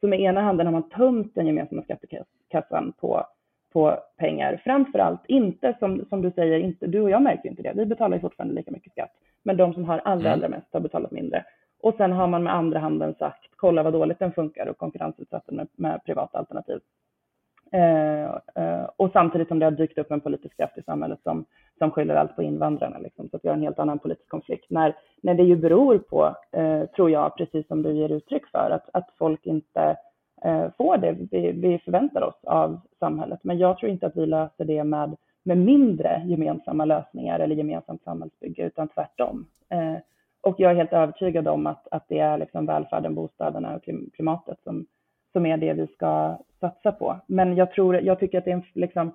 [0.00, 3.24] Så med ena handen har man tömt den gemensamma skattekassan på,
[3.72, 4.60] på pengar.
[4.64, 7.72] Framför allt inte, som, som du säger, inte, du och jag märker inte det.
[7.76, 9.10] Vi betalar ju fortfarande lika mycket skatt.
[9.42, 10.32] Men de som har allra, mm.
[10.32, 11.44] allra mest har betalat mindre.
[11.82, 15.46] Och sen har man med andra handen sagt, kolla vad dåligt den funkar och konkurrensutsatt
[15.46, 16.80] den med, med privata alternativ.
[17.72, 21.44] Eh, eh, och samtidigt som det har dykt upp en politisk kraft i samhället som,
[21.78, 22.98] som skyller allt på invandrarna.
[22.98, 24.70] Liksom, så att vi har en helt annan politisk konflikt.
[24.70, 28.70] När, när det ju beror på, eh, tror jag, precis som du ger uttryck för,
[28.70, 29.96] att, att folk inte
[30.44, 33.40] eh, får det vi, vi förväntar oss av samhället.
[33.42, 38.02] Men jag tror inte att vi löser det med, med mindre gemensamma lösningar eller gemensamt
[38.02, 39.46] samhällsbygge, utan tvärtom.
[39.68, 39.96] Eh,
[40.40, 43.82] och jag är helt övertygad om att, att det är liksom välfärden, bostäderna och
[44.14, 44.86] klimatet som,
[45.32, 47.20] som är det vi ska satsa på.
[47.26, 49.12] Men jag tror, jag tycker att det är en liksom,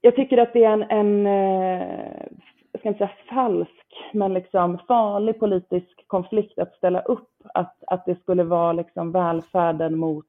[0.00, 2.26] jag tycker att det är en, en eh,
[2.72, 8.06] jag ska inte säga falsk, men liksom farlig politisk konflikt att ställa upp att, att
[8.06, 10.26] det skulle vara liksom välfärden mot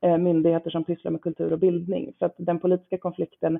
[0.00, 2.12] eh, myndigheter som pysslar med kultur och bildning.
[2.18, 3.58] För att den politiska konflikten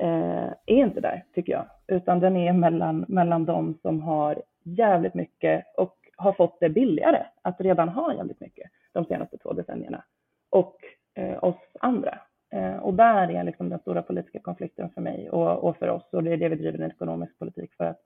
[0.00, 5.14] eh, är inte där, tycker jag, utan den är mellan, mellan de som har jävligt
[5.14, 10.04] mycket och har fått det billigare att redan ha jävligt mycket de senaste två decennierna
[10.50, 10.76] och
[11.14, 12.18] eh, oss andra.
[12.52, 16.08] Eh, och där är liksom den stora politiska konflikten för mig och, och, för oss
[16.12, 18.00] och det är det vi driver en ekonomisk politik för att,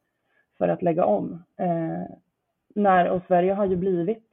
[0.58, 1.42] för att lägga om.
[1.58, 2.02] Eh,
[2.74, 4.28] när, och Sverige har ju blivit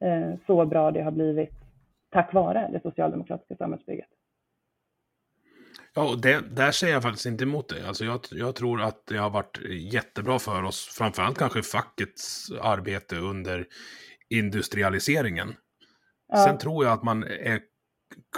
[0.00, 1.54] eh, så bra det har blivit
[2.10, 4.08] tack vare det socialdemokratiska samhällsbygget.
[5.94, 7.82] Ja, och det, där säger jag faktiskt inte emot dig.
[7.84, 9.58] Alltså jag, jag tror att det har varit
[9.92, 13.66] jättebra för oss, framförallt kanske fackets arbete under
[14.28, 15.54] industrialiseringen.
[16.28, 16.44] Ja.
[16.44, 17.60] Sen tror jag att man är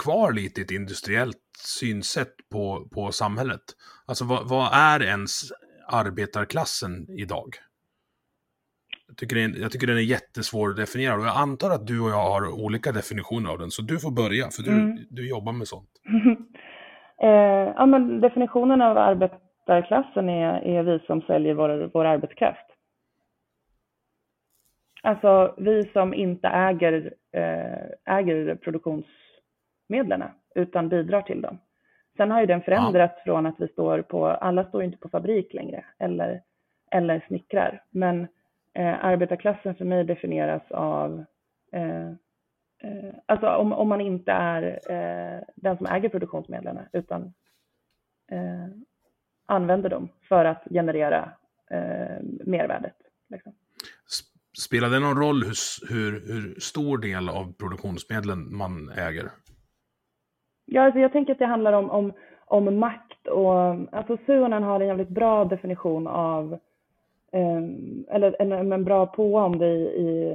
[0.03, 3.61] kvar lite i ett industriellt synsätt på, på samhället.
[4.05, 5.51] Alltså vad, vad är ens
[5.87, 7.55] arbetarklassen idag?
[9.07, 11.99] Jag tycker, är, jag tycker den är jättesvår att definiera och jag antar att du
[11.99, 13.71] och jag har olika definitioner av den.
[13.71, 14.97] Så du får börja, för du, mm.
[15.09, 15.89] du jobbar med sånt.
[17.23, 22.65] eh, ja, men definitionen av arbetarklassen är, är vi som säljer vår, vår arbetskraft.
[25.03, 30.23] Alltså vi som inte äger, eh, äger produktionsmedlen
[30.55, 31.59] utan bidrar till dem.
[32.17, 33.23] Sen har ju den förändrats ja.
[33.23, 36.41] från att vi står på, alla står inte på fabrik längre eller,
[36.91, 37.83] eller snickrar.
[37.89, 38.27] Men
[38.73, 41.25] eh, arbetarklassen för mig definieras av
[41.71, 42.11] eh,
[43.25, 47.33] Alltså om, om man inte är eh, den som äger produktionsmedlen utan
[48.31, 48.67] eh,
[49.45, 51.31] använder dem för att generera
[51.71, 52.95] eh, mervärdet.
[53.29, 53.53] Liksom.
[54.57, 59.29] Spelar det någon roll hur, hur, hur stor del av produktionsmedlen man äger?
[60.65, 62.13] Ja, alltså jag tänker att det handlar om, om,
[62.45, 63.53] om makt och
[63.91, 66.59] alltså Suonen har en jävligt bra definition av
[67.31, 70.33] um, eller en, en bra på om det i, i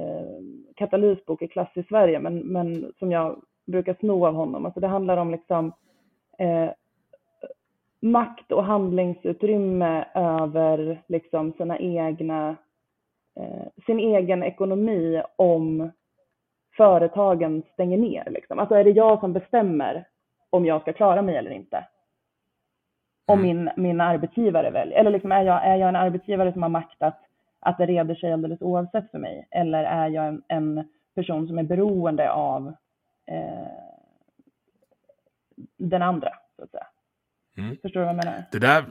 [0.79, 4.65] Katalys bok i Klass i Sverige, men, men som jag brukar sno av honom.
[4.65, 5.73] Alltså det handlar om liksom
[6.37, 6.69] eh,
[8.01, 12.55] makt och handlingsutrymme över liksom sina egna,
[13.39, 15.91] eh, sin egen ekonomi om
[16.77, 18.29] företagen stänger ner.
[18.29, 18.59] Liksom.
[18.59, 20.05] Alltså är det jag som bestämmer
[20.49, 21.87] om jag ska klara mig eller inte.
[23.27, 23.47] Om mm.
[23.47, 27.01] min, min arbetsgivare väljer, eller liksom är, jag, är jag en arbetsgivare som har makt
[27.01, 27.21] att,
[27.59, 29.47] att det reder sig alldeles oavsett för mig?
[29.51, 32.67] Eller är jag en, en person som är beroende av
[33.27, 33.67] eh,
[35.77, 36.87] den andra, så att säga?
[37.57, 37.77] Mm.
[37.81, 38.43] Förstår du vad jag menar?
[38.51, 38.85] Det där,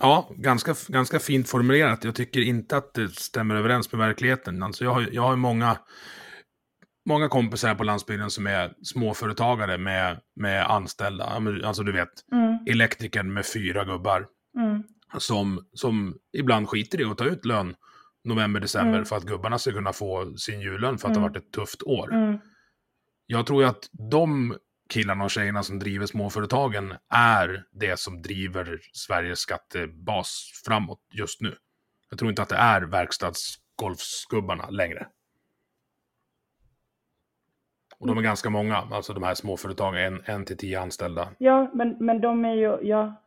[0.00, 2.04] ja, ganska, ganska fint formulerat.
[2.04, 4.62] Jag tycker inte att det stämmer överens med verkligheten.
[4.62, 5.76] Alltså jag har, jag har många
[7.06, 11.24] många kompisar på landsbygden som är småföretagare med, med anställda.
[11.64, 12.58] Alltså du vet, mm.
[12.66, 14.26] elektrikern med fyra gubbar.
[14.56, 14.82] Mm.
[15.18, 17.74] Som, som ibland skiter i att ta ut lön
[18.24, 19.04] november, december mm.
[19.04, 21.32] för att gubbarna ska kunna få sin jullön för att det har mm.
[21.32, 22.14] varit ett tufft år.
[22.14, 22.38] Mm.
[23.26, 24.56] Jag tror ju att de
[24.90, 31.56] killarna och tjejerna som driver småföretagen är det som driver Sveriges skattebas framåt just nu.
[32.10, 35.06] Jag tror inte att det är verkstadsgolfsgubbarna längre.
[37.98, 41.28] Och de är ganska många, alltså de här småföretagen, en, en till tio anställda.
[41.38, 43.22] Ja, men, men de är ju, ja.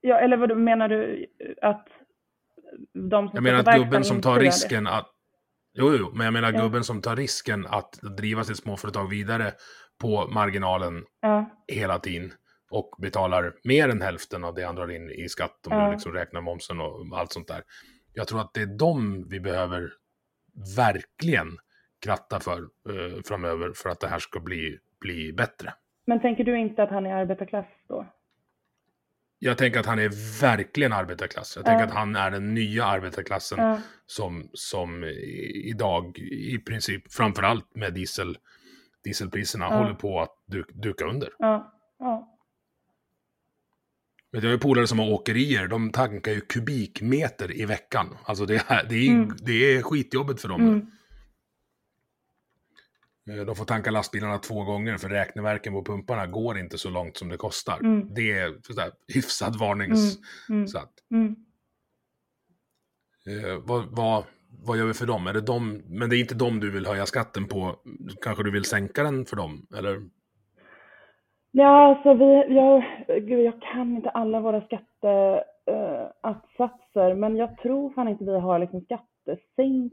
[0.00, 1.26] Ja, eller vad menar du
[1.62, 1.88] att
[3.10, 5.06] de som Jag menar att gubben som tar risken att,
[5.74, 6.62] jo, jo, men jag menar ja.
[6.62, 9.52] gubben som tar risken att driva sitt småföretag vidare
[10.00, 11.50] på marginalen ja.
[11.68, 12.32] hela tiden
[12.70, 15.86] och betalar mer än hälften av det han drar in i skatt om ja.
[15.86, 17.62] du liksom räknar momsen och allt sånt där.
[18.12, 19.90] Jag tror att det är de vi behöver
[20.76, 21.58] verkligen
[22.04, 25.72] kratta för eh, framöver för att det här ska bli, bli bättre.
[26.06, 28.06] Men tänker du inte att han är arbetarklass då?
[29.44, 31.56] Jag tänker att han är verkligen arbetarklass.
[31.56, 35.04] Jag tänker att han är den nya arbetarklassen som, som
[35.64, 38.38] idag i princip, framförallt med diesel,
[39.04, 41.28] dieselpriserna, håller på att du, duka under.
[41.38, 41.72] Ja.
[44.30, 48.16] Jag har ju polare som har åkerier, de tankar ju kubikmeter i veckan.
[48.24, 49.36] Alltså det är, det är, mm.
[49.42, 50.60] det är skitjobbet för dem.
[50.60, 50.86] Mm.
[53.30, 57.16] Eh, de får tanka lastbilarna två gånger för räkneverken på pumparna går inte så långt
[57.16, 57.78] som det kostar.
[57.80, 58.14] Mm.
[58.14, 60.18] Det är sådär, hyfsad varnings...
[60.48, 60.58] Mm.
[60.58, 60.68] Mm.
[60.68, 61.36] Så att, mm.
[63.26, 64.24] eh, vad, vad,
[64.64, 65.26] vad gör vi för dem?
[65.26, 65.82] Är det dem?
[65.86, 67.76] Men det är inte dem du vill höja skatten på.
[68.22, 69.66] Kanske du vill sänka den för dem?
[69.78, 70.00] Eller?
[71.50, 72.84] Ja, alltså vi, jag,
[73.26, 78.58] gud, jag kan inte alla våra skatteatsatser, uh, men jag tror fan inte vi har
[78.58, 79.92] liksom skattesänk...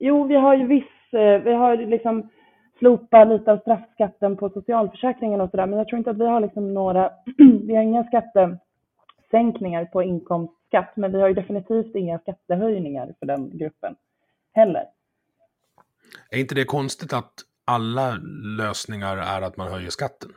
[0.00, 2.30] Jo, vi har ju viss, uh, vi har liksom
[2.78, 5.66] slopa lite av straffskatten på socialförsäkringen och sådär.
[5.66, 7.12] Men jag tror inte att vi har liksom några,
[7.66, 13.58] vi har inga skattesänkningar på inkomstskatt, men vi har ju definitivt inga skattehöjningar för den
[13.58, 13.96] gruppen
[14.52, 14.84] heller.
[16.30, 17.32] Är inte det konstigt att
[17.64, 18.18] alla
[18.58, 20.30] lösningar är att man höjer skatten?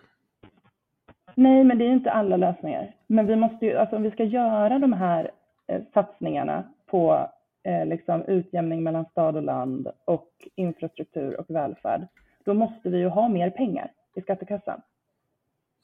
[1.35, 2.95] Nej, men det är inte alla lösningar.
[3.07, 5.31] Men vi måste ju, alltså om vi ska göra de här
[5.67, 7.29] eh, satsningarna på
[7.63, 12.07] eh, liksom utjämning mellan stad och land och infrastruktur och välfärd,
[12.45, 14.81] då måste vi ju ha mer pengar i skattekassan.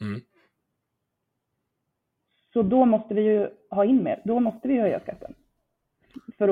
[0.02, 0.22] Mm.
[2.54, 5.34] Så då måste vi ju ha in mer, då måste vi höja skatten.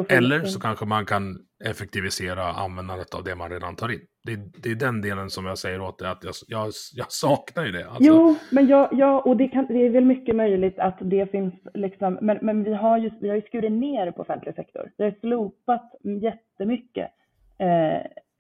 [0.10, 4.00] Eller in- så kanske man kan effektivisera användandet av det man redan tar in.
[4.24, 7.66] Det, det är den delen som jag säger åt dig, att jag, jag, jag saknar
[7.66, 7.88] ju det.
[7.88, 11.32] Alltså, Jo, men ja, ja och det, kan, det är väl mycket möjligt att det
[11.32, 14.92] finns liksom, men, men vi har ju, vi har ju skurit ner på offentlig sektor.
[14.98, 15.92] Vi har slopat
[16.22, 17.12] jättemycket
[17.58, 17.96] eh,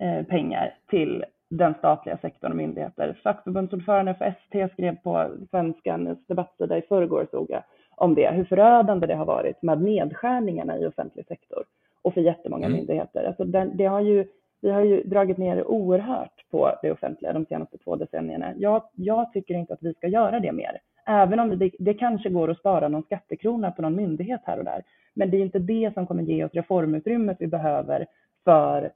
[0.08, 3.20] eh, pengar till den statliga sektorn och myndigheter.
[3.24, 7.64] Fackförbundsordförande för ST skrev på Svenskans debattsida i förrgår såg jag
[7.98, 11.64] om det, hur förödande det har varit med nedskärningarna i offentlig sektor
[12.02, 12.78] och för jättemånga Mm.
[12.78, 13.24] myndigheter.
[13.24, 14.28] Alltså den, det har ju,
[14.62, 18.54] vi har ju dragit ner oerhört på det offentliga de senaste två decennierna.
[18.58, 20.80] Jag, jag tycker inte att vi ska göra det mer.
[21.08, 24.66] Även om det, det kanske går att spara någon skattekrona på någon myndighet här och
[24.66, 24.84] där.
[25.14, 28.06] Men det är inte det som kommer ge oss reformutrymmet vi behöver
[28.44, 28.92] för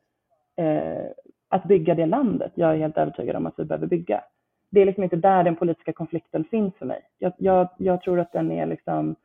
[0.57, 1.05] eh,
[1.49, 4.23] att bygga det landet jag är helt övertygad om att vi behöver bygga.
[4.71, 7.01] Det är liksom inte där den politiska konflikten finns för mig.
[7.17, 9.15] Jag, jag, jag tror att den är liksom,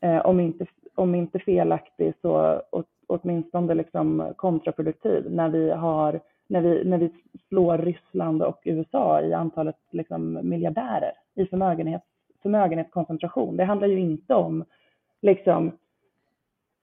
[0.00, 6.60] eh, om, inte, om inte felaktig så åt, åtminstone liksom kontraproduktiv när vi, har, när,
[6.60, 7.10] vi, när vi
[7.48, 12.02] slår Ryssland och USA i antalet liksom miljardärer i förmögenhet,
[12.42, 13.56] förmögenhetskoncentration.
[13.56, 14.64] Det handlar ju inte om
[15.22, 15.72] liksom,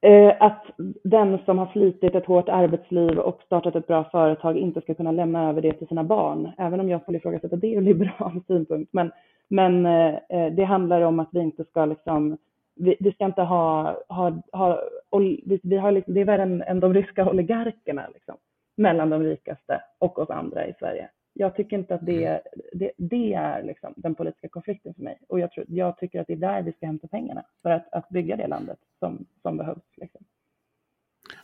[0.05, 0.65] Eh, att
[1.03, 5.11] den som har slitit ett hårt arbetsliv och startat ett bra företag inte ska kunna
[5.11, 8.93] lämna över det till sina barn, även om jag skulle ifrågasätta det ur liberal synpunkt.
[8.93, 9.11] Men,
[9.47, 12.37] men eh, eh, det handlar om att vi inte ska liksom,
[12.75, 14.79] vi, vi ska inte ha, ha, ha
[15.19, 18.35] vi, vi har liksom, det är värre än, än de ryska oligarkerna liksom,
[18.77, 21.09] mellan de rikaste och oss andra i Sverige.
[21.37, 22.41] Jag tycker inte att det,
[22.73, 25.19] det, det är liksom den politiska konflikten för mig.
[25.27, 27.93] Och jag, tror, jag tycker att det är där vi ska hämta pengarna för att,
[27.93, 29.83] att bygga det landet som, som behövs.
[29.97, 30.25] Liksom.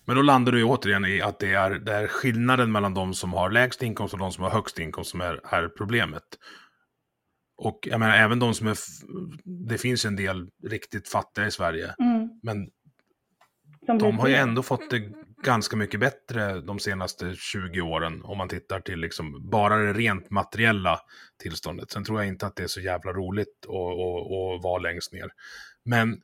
[0.06, 3.34] Men då landar du återigen i att det är, det är skillnaden mellan de som
[3.34, 6.24] har lägst inkomst och de som har högst inkomst som är, är problemet.
[7.58, 8.76] Och jag menar, även de som är...
[9.68, 11.96] Det finns en del riktigt fattiga i Sverige.
[12.44, 12.70] Men
[13.86, 15.00] Som de har ju ändå fått det
[15.44, 18.22] ganska mycket bättre de senaste 20 åren.
[18.24, 21.00] Om man tittar till liksom bara det rent materiella
[21.44, 21.92] tillståndet.
[21.92, 25.30] Sen tror jag inte att det är så jävla roligt att, vara längst ner.
[25.86, 26.22] Men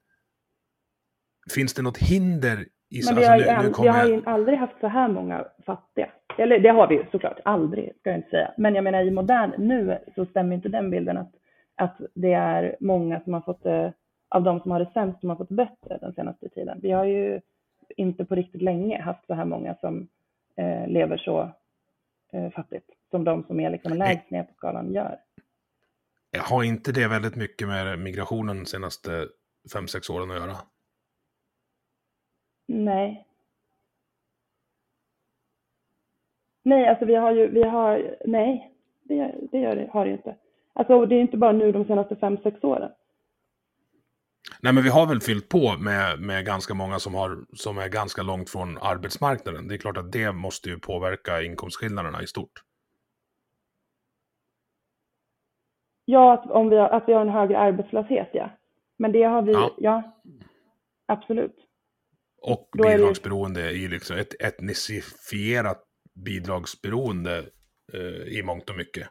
[1.56, 4.22] finns det något hinder i Men vi alltså, har, ju, nu- nu vi har ju
[4.26, 6.10] aldrig haft så här många fattiga.
[6.38, 8.54] Eller det har vi ju såklart, aldrig ska jag inte säga.
[8.58, 11.32] Men jag menar i modern, nu så stämmer inte den bilden att,
[11.76, 13.94] att det är många som har fått det,
[14.30, 16.80] av de som har det sämst som har fått bättre den senaste tiden.
[16.82, 17.42] Vi har ju
[17.98, 20.08] inte på riktigt länge haft så här många som
[20.56, 21.52] eh, lever så
[22.32, 25.20] eh, fattigt som de som är liksom lägst ner på skalan gör.
[26.50, 29.28] Har inte det väldigt mycket med migrationen de senaste
[29.74, 30.56] 5-6 åren att göra?
[32.68, 33.28] Nej.
[36.64, 38.72] Nej, alltså vi har ju, vi har, nej,
[39.04, 40.36] det, gör- det gör det, har det inte.
[40.74, 42.92] Alltså det är inte bara nu de senaste fem, sex åren.
[44.62, 47.88] Nej, men vi har väl fyllt på med, med ganska många som, har, som är
[47.88, 49.68] ganska långt från arbetsmarknaden.
[49.68, 52.64] Det är klart att det måste ju påverka inkomstskillnaderna i stort.
[56.06, 58.50] Ja, att, om vi har, att vi har en högre arbetslöshet, ja.
[58.98, 59.76] Men det har vi, Ja.
[59.78, 60.22] ja,
[61.06, 61.56] absolut.
[62.42, 65.84] Och Då är det bidragsberoende i liksom ett etnisifierat
[66.26, 67.46] bidragsberoende
[67.94, 69.08] eh, i mångt och mycket.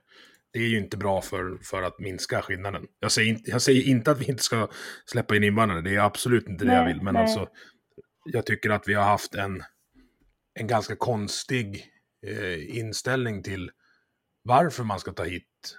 [0.52, 2.87] Det är ju inte bra för, för att minska skillnaden.
[3.00, 4.68] Jag säger, inte, jag säger inte att vi inte ska
[5.06, 7.02] släppa in invandrare, det är absolut inte det jag Nej, vill.
[7.02, 7.22] Men nej.
[7.22, 7.48] alltså,
[8.24, 9.62] jag tycker att vi har haft en,
[10.54, 11.87] en ganska konstig
[12.26, 13.70] eh, inställning till
[14.42, 15.76] varför man ska ta hit,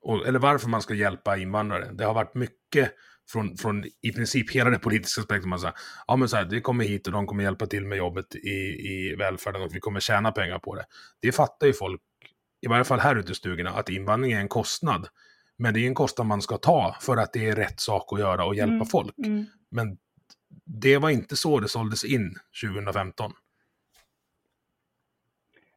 [0.00, 1.92] och, eller varför man ska hjälpa invandrare.
[1.92, 2.92] Det har varit mycket
[3.30, 5.48] från, från i princip hela det politiska spektrumet.
[5.48, 5.74] Man säger,
[6.06, 8.48] ja men så här, det kommer hit och de kommer hjälpa till med jobbet i,
[8.88, 10.84] i välfärden och vi kommer tjäna pengar på det.
[11.20, 12.00] Det fattar ju folk,
[12.60, 15.08] i varje fall här ute i stugorna, att invandring är en kostnad.
[15.56, 18.18] Men det är en kostnad man ska ta för att det är rätt sak att
[18.20, 19.18] göra och hjälpa Mm, folk.
[19.26, 19.44] Mm.
[19.70, 19.96] Men
[20.64, 23.32] det var inte så det såldes in 2015.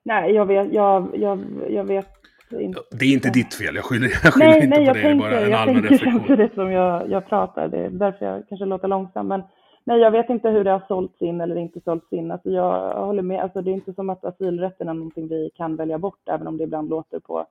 [0.04, 2.08] Nej, jag vet, jag, jag, jag vet
[2.52, 2.80] inte.
[2.92, 5.02] Det är inte ditt fel, jag skyller, jag skyller Nej, inte nej, på jag det,
[5.02, 6.20] det är bara tänker, en jag allmän tänker reflektion.
[6.28, 7.68] samtidigt som jag, jag pratar.
[7.68, 9.28] Det är därför jag kanske låter långsam.
[9.28, 9.44] Men
[9.84, 12.32] nej, jag vet inte hur det har sålts in eller inte sålts in.
[12.32, 13.42] Alltså jag håller med.
[13.42, 16.58] Alltså det är inte som att asylrätten är någonting vi kan välja bort, även om
[16.58, 17.46] det ibland låter på,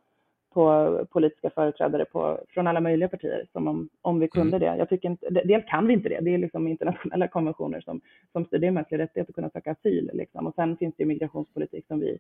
[0.54, 4.76] på politiska företrädare på, från alla möjliga partier som om, om vi kunde det.
[4.76, 6.20] Jag tycker inte, dels kan vi inte det.
[6.20, 8.00] Det är liksom internationella konventioner som,
[8.32, 8.58] som styr.
[8.58, 10.10] Det är mänsklig rättighet att kunna söka asyl.
[10.12, 10.46] Liksom.
[10.46, 12.18] Och sen finns det migrationspolitik som vi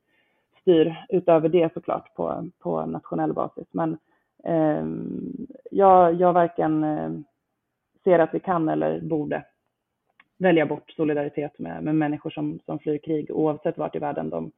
[0.60, 3.66] styr utöver det såklart på, på nationell basis.
[3.70, 3.98] Men
[4.44, 4.84] eh,
[5.70, 7.10] jag, jag varken eh,
[8.04, 9.44] ser att vi kan eller borde
[10.40, 14.52] välja bort solidaritet med, med människor som, som flyr krig oavsett vart i världen de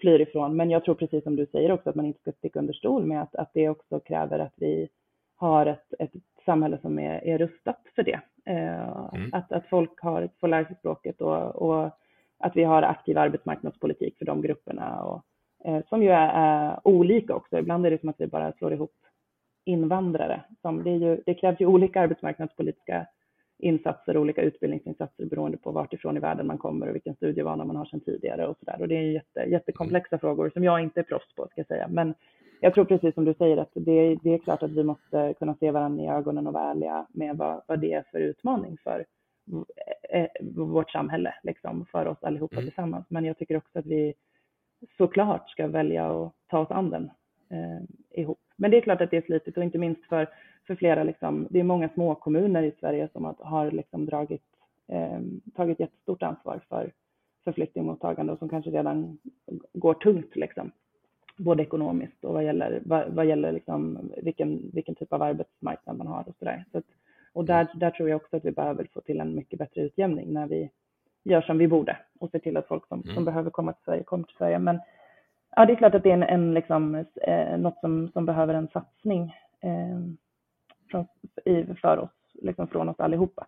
[0.00, 0.56] flyr ifrån.
[0.56, 3.06] Men jag tror precis som du säger också att man inte ska sticka under stol
[3.06, 4.88] med att, att det också kräver att vi
[5.36, 6.12] har ett, ett
[6.44, 8.20] samhälle som är, är rustat för det.
[8.44, 9.30] Eh, Mm.
[9.32, 11.90] att, att folk har, får lära sig språket och, och
[12.38, 15.22] att vi har aktiv arbetsmarknadspolitik för de grupperna och
[15.64, 17.58] eh, som ju är, är, olika också.
[17.58, 18.94] Ibland är det som att vi bara slår ihop
[19.64, 20.40] invandrare.
[20.62, 23.06] Som det, är ju, det krävs ju olika arbetsmarknadspolitiska
[23.58, 27.76] insatser, olika utbildningsinsatser beroende på vart ifrån i världen man kommer och vilken studievana man
[27.76, 28.80] har sedan tidigare och sådär.
[28.80, 31.88] Och det är jätte, jättekomplexa frågor som jag inte är proffs på, ska jag säga.
[31.88, 32.14] Men
[32.60, 35.54] jag tror precis som du säger att det, det är klart att vi måste kunna
[35.54, 39.04] se varandra i ögonen och vara ärliga med vad, vad det är för utmaning för
[40.10, 42.66] eh, vårt samhälle, liksom, för oss allihopa mm.
[42.66, 43.06] tillsammans.
[43.08, 44.14] Men jag tycker också att vi
[44.96, 47.10] såklart ska välja att ta oss an den
[47.50, 48.40] eh, ihop.
[48.56, 50.26] Men det är klart att det är slitigt och inte minst för,
[50.66, 54.42] för flera, liksom, det är många små kommuner i Sverige som har liksom dragit,
[54.88, 55.20] eh,
[55.54, 56.92] tagit jättestort ansvar för,
[57.44, 59.18] för flyktingmottagande och som kanske redan
[59.72, 60.70] går tungt liksom
[61.36, 66.06] både ekonomiskt och vad gäller, vad, vad gäller liksom vilken, vilken typ av arbetsmarknad man
[66.06, 66.64] har och sådär.
[66.72, 66.82] Så
[67.36, 70.32] och där, där tror jag också att vi behöver få till en mycket bättre utjämning
[70.32, 70.70] när vi
[71.22, 73.14] gör som vi borde och se till att folk som, mm.
[73.14, 74.58] som behöver komma till Sverige kommer till Sverige.
[74.58, 74.80] Men
[75.56, 78.54] ja, det är klart att det är en, en liksom, eh, något som, som behöver
[78.54, 79.98] en satsning eh,
[80.90, 81.06] från,
[81.44, 83.46] i, för oss, liksom från oss allihopa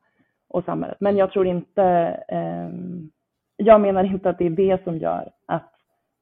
[0.48, 0.96] och samhället.
[1.00, 1.82] Men jag tror inte,
[2.28, 2.68] eh,
[3.56, 5.72] jag menar inte att det är det som gör att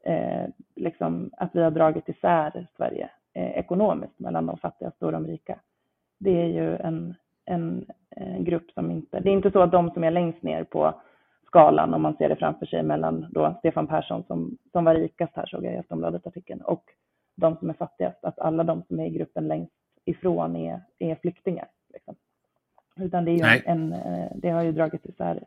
[0.04, 5.26] eh, liksom, att vi har dragit isär Sverige eh, ekonomiskt mellan de fattigaste och de
[5.26, 5.58] rika.
[6.18, 7.14] Det är ju en,
[7.44, 10.64] en, en, grupp som inte, det är inte så att de som är längst ner
[10.64, 10.94] på
[11.46, 15.36] skalan, om man ser det framför sig mellan då Stefan Persson som, som var rikast
[15.36, 16.84] här, såg jag i Aftonbladet-artikeln, och
[17.36, 19.72] de som är fattigast, att alla de som är i gruppen längst
[20.04, 21.68] ifrån är, är flyktingar.
[21.92, 22.14] Liksom.
[22.96, 25.42] Utan det, är ju en, eh, det har ju dragit isär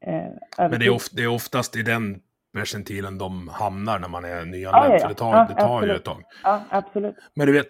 [0.00, 0.24] eh,
[0.58, 2.20] Men det är, of, det är oftast i den
[2.52, 4.64] percentilen de hamnar när man är nyanländ.
[4.64, 4.98] Ja, ja, ja.
[4.98, 6.22] För det tar, det tar ju ett tag.
[6.42, 7.14] Ja, absolut.
[7.34, 7.68] Men du vet,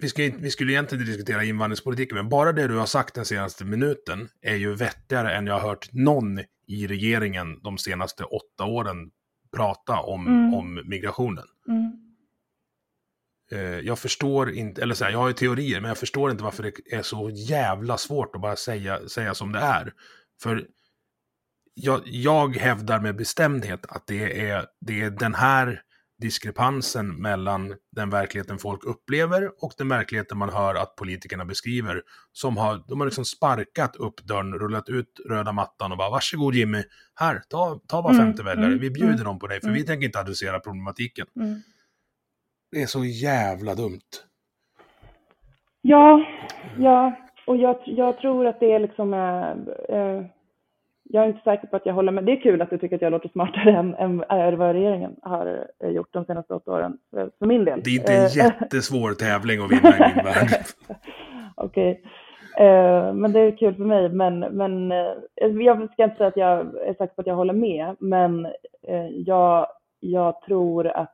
[0.00, 3.24] vi, ska, vi skulle egentligen inte diskutera invandringspolitiken, men bara det du har sagt den
[3.24, 8.64] senaste minuten är ju vettigare än jag har hört någon i regeringen de senaste åtta
[8.64, 9.10] åren
[9.56, 10.54] prata om, mm.
[10.54, 11.44] om migrationen.
[11.68, 12.06] Mm.
[13.52, 16.44] Eh, jag förstår inte, eller så här, jag har ju teorier, men jag förstår inte
[16.44, 19.92] varför det är så jävla svårt att bara säga, säga som det är.
[20.42, 20.66] För
[21.74, 25.82] jag, jag hävdar med bestämdhet att det är, det är den här
[26.18, 32.02] diskrepansen mellan den verkligheten folk upplever och den verkligheten man hör att politikerna beskriver.
[32.32, 36.54] Som har, de har liksom sparkat upp dörren, rullat ut röda mattan och bara varsågod
[36.54, 36.82] Jimmy,
[37.14, 39.68] här, ta, ta var femte mm, väljare, mm, vi bjuder mm, dem på dig för
[39.68, 39.86] vi mm.
[39.86, 41.26] tänker inte adressera problematiken.
[41.36, 41.60] Mm.
[42.70, 44.10] Det är så jävla dumt.
[45.82, 46.26] Ja,
[46.78, 50.35] ja, och jag, jag tror att det är liksom äh,
[51.08, 52.24] jag är inte säker på att jag håller med.
[52.24, 54.18] Det är kul att du tycker att jag låter smartare än, än
[54.58, 56.98] vad regeringen har eh, gjort de senaste åtta åren,
[57.38, 57.80] för min del.
[57.84, 60.50] Det är inte en eh, jättesvår tävling att vinna i min värld.
[61.54, 62.02] Okej,
[62.54, 62.66] okay.
[62.66, 64.08] Eh, men det är kul för mig.
[64.08, 64.90] Men, men
[65.62, 68.48] jag ska inte säga att jag är säker på att jag håller med, men
[69.10, 69.66] jag,
[70.00, 71.12] jag tror att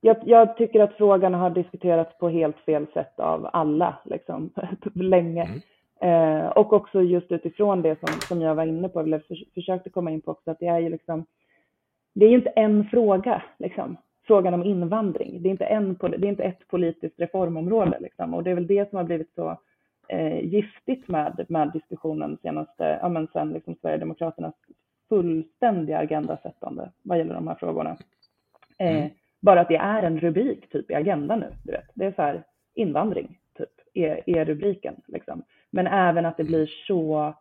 [0.00, 4.50] jag, jag, tycker att frågan har diskuterats på helt fel sätt av alla, liksom,
[4.94, 5.42] länge.
[5.42, 5.60] Mm.
[6.02, 9.90] Eh, och också just utifrån det som, som jag var inne på, eller för, försökte
[9.90, 11.26] komma in på också, att det är ju liksom,
[12.14, 13.96] det är ju inte en fråga, liksom,
[14.26, 15.42] frågan om invandring.
[15.42, 18.66] Det är inte, en, det är inte ett politiskt reformområde, liksom, och det är väl
[18.66, 19.58] det som har blivit så
[20.08, 24.54] eh, giftigt med, med diskussionen senaste, ja men sen liksom Sverigedemokraternas
[25.08, 27.96] fullständiga agendasättande vad gäller de här frågorna.
[28.78, 29.10] Eh, mm.
[29.40, 31.90] Bara att det är en rubrik typ i agendan nu, du vet.
[31.94, 32.42] Det är så här,
[32.74, 34.94] invandring, typ, är, är rubriken.
[35.06, 35.42] Liksom.
[35.72, 37.34] Men även att det blir så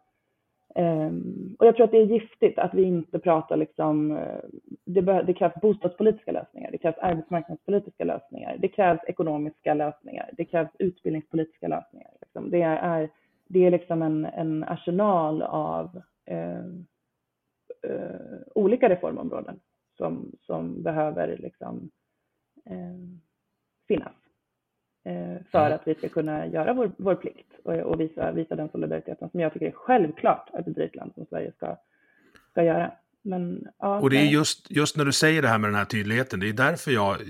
[0.75, 4.39] Um, och jag tror att det är giftigt att vi inte pratar liksom, eh,
[4.86, 10.69] det, det, krävs bostadspolitiska lösningar, det krävs arbetsmarknadspolitiska lösningar, det krävs ekonomiska lösningar, det krävs
[10.79, 12.11] utbildningspolitiska lösningar.
[12.21, 12.49] Liksom.
[12.49, 13.09] Det, är,
[13.47, 16.01] det är liksom en, en arsenal av
[16.32, 16.65] uh,
[17.91, 19.59] uh, olika reformområden
[19.97, 21.91] som, som behöver liksom,
[22.69, 23.17] uh,
[23.88, 24.20] finnas.
[25.03, 28.69] Eh, för att vi ska kunna göra vår, vår plikt och, och, visa, visa den
[28.69, 31.77] solidariteten som jag tycker är självklart att ett rikt land som Sverige ska,
[32.51, 32.91] ska göra.
[33.23, 35.85] Men, ja, och det är just, just när du säger det här med den här
[35.85, 37.21] tydligheten, det är därför jag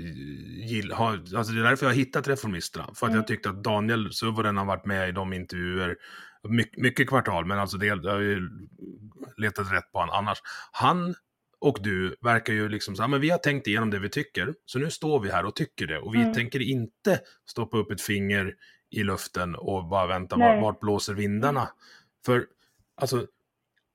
[0.47, 2.85] gill, har, alltså det är därför jag har hittat Reformisterna.
[2.85, 3.15] För att mm.
[3.15, 5.95] jag tyckte att Daniel Suvonen har varit med i de intervjuer,
[6.43, 8.49] mycket, mycket kvartal, men alltså det, jag har ju
[9.37, 10.41] letat rätt på honom annars.
[10.71, 11.15] Han
[11.61, 14.53] och du verkar ju liksom så här, men vi har tänkt igenom det vi tycker,
[14.65, 15.99] så nu står vi här och tycker det.
[15.99, 16.33] Och vi mm.
[16.33, 18.55] tänker inte stoppa upp ett finger
[18.89, 21.69] i luften och bara vänta, var, vart blåser vindarna?
[22.25, 22.45] För,
[22.95, 23.27] alltså,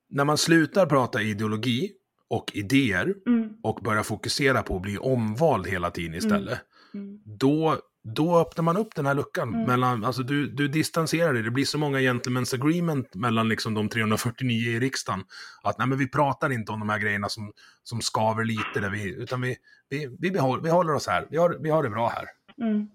[0.08, 1.92] när man slutar prata ideologi
[2.28, 3.56] och idéer mm.
[3.62, 6.58] och börjar fokusera på att bli omvald hela tiden istället,
[6.94, 7.06] mm.
[7.06, 7.20] mm.
[7.24, 7.80] då
[8.14, 9.48] då öppnar man upp den här luckan.
[9.48, 9.66] Mm.
[9.66, 13.88] Mellan, alltså du, du distanserar dig, det blir så många gentlemen's agreement mellan liksom de
[13.88, 15.24] 349 i riksdagen.
[15.62, 17.52] Att nej, men vi pratar inte om de här grejerna som,
[17.82, 19.57] som skaver lite, där vi, utan vi,
[19.88, 21.26] vi, vi, behåller, vi håller oss här.
[21.30, 22.26] Vi har, vi har det bra här.
[22.66, 22.88] Mm.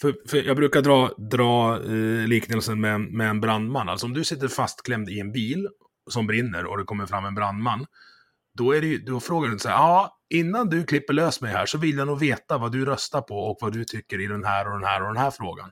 [0.00, 3.88] För, för jag brukar dra, dra eh, liknelsen med, med en brandman.
[3.88, 5.68] Alltså om du sitter fastklämd i en bil
[6.10, 7.86] som brinner och det kommer fram en brandman.
[8.54, 11.66] Då, är det, då frågar du så här, ja, innan du klipper lös mig här
[11.66, 14.44] så vill jag nog veta vad du röstar på och vad du tycker i den
[14.44, 15.70] här och den här och den här frågan.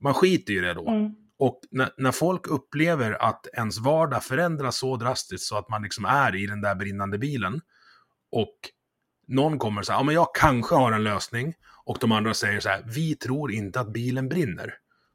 [0.00, 0.88] Man skiter ju i det då.
[0.88, 1.14] Mm.
[1.38, 6.04] Och när, när folk upplever att ens vardag förändras så drastiskt så att man liksom
[6.04, 7.60] är i den där brinnande bilen
[8.32, 8.56] och
[9.28, 11.54] någon kommer så här, ja men jag kanske har en lösning
[11.84, 14.74] och de andra säger så här, vi tror inte att bilen brinner.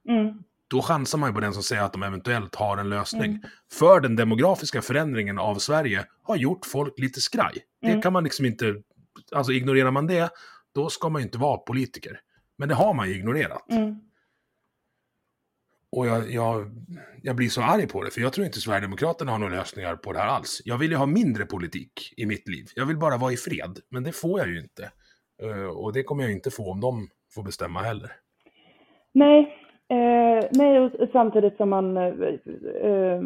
[0.10, 0.44] Mm.
[0.68, 3.32] Då chansar man ju på den som säger att de eventuellt har en lösning.
[3.32, 3.42] Mm.
[3.74, 7.54] För den demografiska förändringen av Sverige har gjort folk lite skraj.
[7.82, 8.02] Det Mm.
[8.02, 8.76] kan man liksom inte,
[9.32, 10.30] alltså ignorerar man det,
[10.74, 12.20] då ska man ju inte vara politiker.
[12.58, 13.72] Men det har man ju ignorerat.
[13.72, 13.96] Mm.
[15.92, 16.72] Och jag, jag,
[17.22, 20.14] jag blir så arg på det, för jag tror inte Sverigedemokraterna har några lösningar på
[20.14, 20.62] det här alls.
[20.66, 22.66] Jag vill ju ha mindre politik i mitt liv.
[22.76, 24.92] Jag vill bara vara i fred, men det får jag ju inte.
[25.44, 28.12] Eh, och det kommer jag inte få om de får bestämma heller.
[29.14, 31.98] Nej, eh, nej och samtidigt som man...
[31.98, 32.14] Eh,
[32.84, 33.22] eh,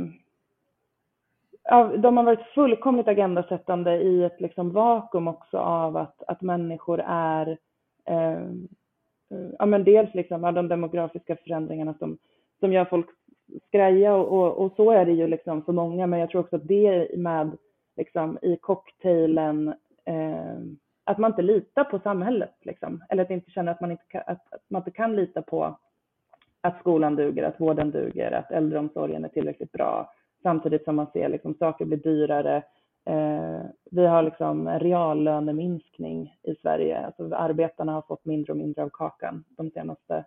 [1.97, 7.57] de har varit fullkomligt agendasättande i ett liksom vakuum också av att, att människor är...
[8.05, 8.41] Eh,
[9.59, 12.17] ja, men dels liksom, av de demografiska förändringarna som,
[12.59, 13.07] som gör folk
[13.67, 16.55] skraja och, och, och så är det ju liksom för många, men jag tror också
[16.55, 17.57] att det med
[17.95, 19.67] liksom, i cocktailen
[20.05, 20.59] eh,
[21.03, 23.03] att man inte litar på samhället, liksom.
[23.09, 25.77] eller att inte känner att man inte kan, att, att man inte kan lita på
[26.61, 31.29] att skolan duger, att vården duger, att äldreomsorgen är tillräckligt bra, samtidigt som man ser
[31.29, 32.63] liksom, saker bli dyrare.
[33.05, 38.83] Eh, vi har liksom en reallöneminskning i Sverige, alltså arbetarna har fått mindre och mindre
[38.83, 40.25] av kakan de senaste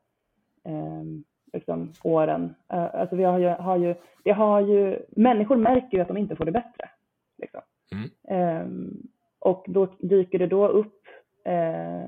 [0.64, 1.04] eh,
[1.52, 2.54] liksom, åren.
[2.72, 6.16] Eh, alltså vi har ju, har ju, det har ju, människor märker ju att de
[6.16, 6.90] inte får det bättre.
[7.38, 7.60] Liksom.
[7.92, 8.10] Mm.
[8.28, 9.02] Ehm,
[9.38, 11.02] och då dyker det då upp
[11.44, 12.04] eh,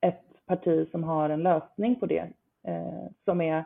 [0.00, 2.28] ett parti som har en lösning på det
[3.24, 3.64] som är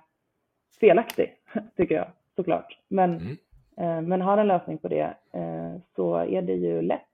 [0.81, 1.37] felaktig,
[1.77, 2.79] tycker jag såklart.
[2.89, 3.37] Men, Mm.
[3.77, 7.09] eh, men har en lösning på det eh, så är det ju lätt.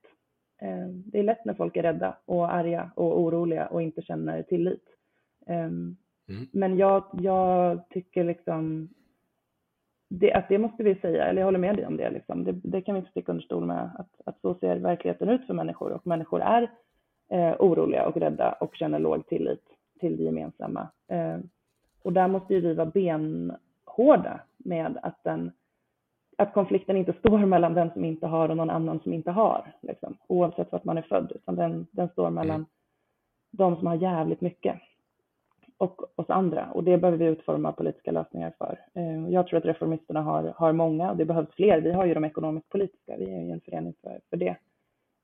[0.61, 4.43] Eh, det är lätt när folk är rädda och arga och oroliga och inte känner
[4.43, 4.83] tillit.
[5.47, 5.97] Ehm,
[6.29, 6.47] Mm.
[6.51, 8.89] Men jag, jag tycker liksom
[10.09, 12.09] det, att det måste vi säga, eller jag håller med dig om det.
[12.09, 12.43] Liksom.
[12.43, 15.47] Det, det kan vi inte sticka under stol med, att, att så ser verkligheten ut
[15.47, 16.71] för människor och människor är
[17.31, 19.63] eh, oroliga och rädda och känner låg tillit
[19.99, 20.87] till det gemensamma.
[21.07, 21.37] Eh,
[22.03, 25.51] och där måste ju vi vara benhårda med att, den,
[26.37, 29.73] att konflikten inte står mellan den som inte har och någon annan som inte har,
[29.81, 32.65] liksom, oavsett vart man är född, utan den, den står mellan Mm.
[33.51, 34.75] de som har jävligt mycket
[35.77, 36.71] och oss andra.
[36.71, 38.79] Och det behöver vi utforma politiska lösningar för.
[38.93, 41.81] Eh, Jag tror att reformisterna har, har många och det behövs fler.
[41.81, 44.55] Vi har ju de ekonomiskt-politiska, vi är ju en förening för, för det.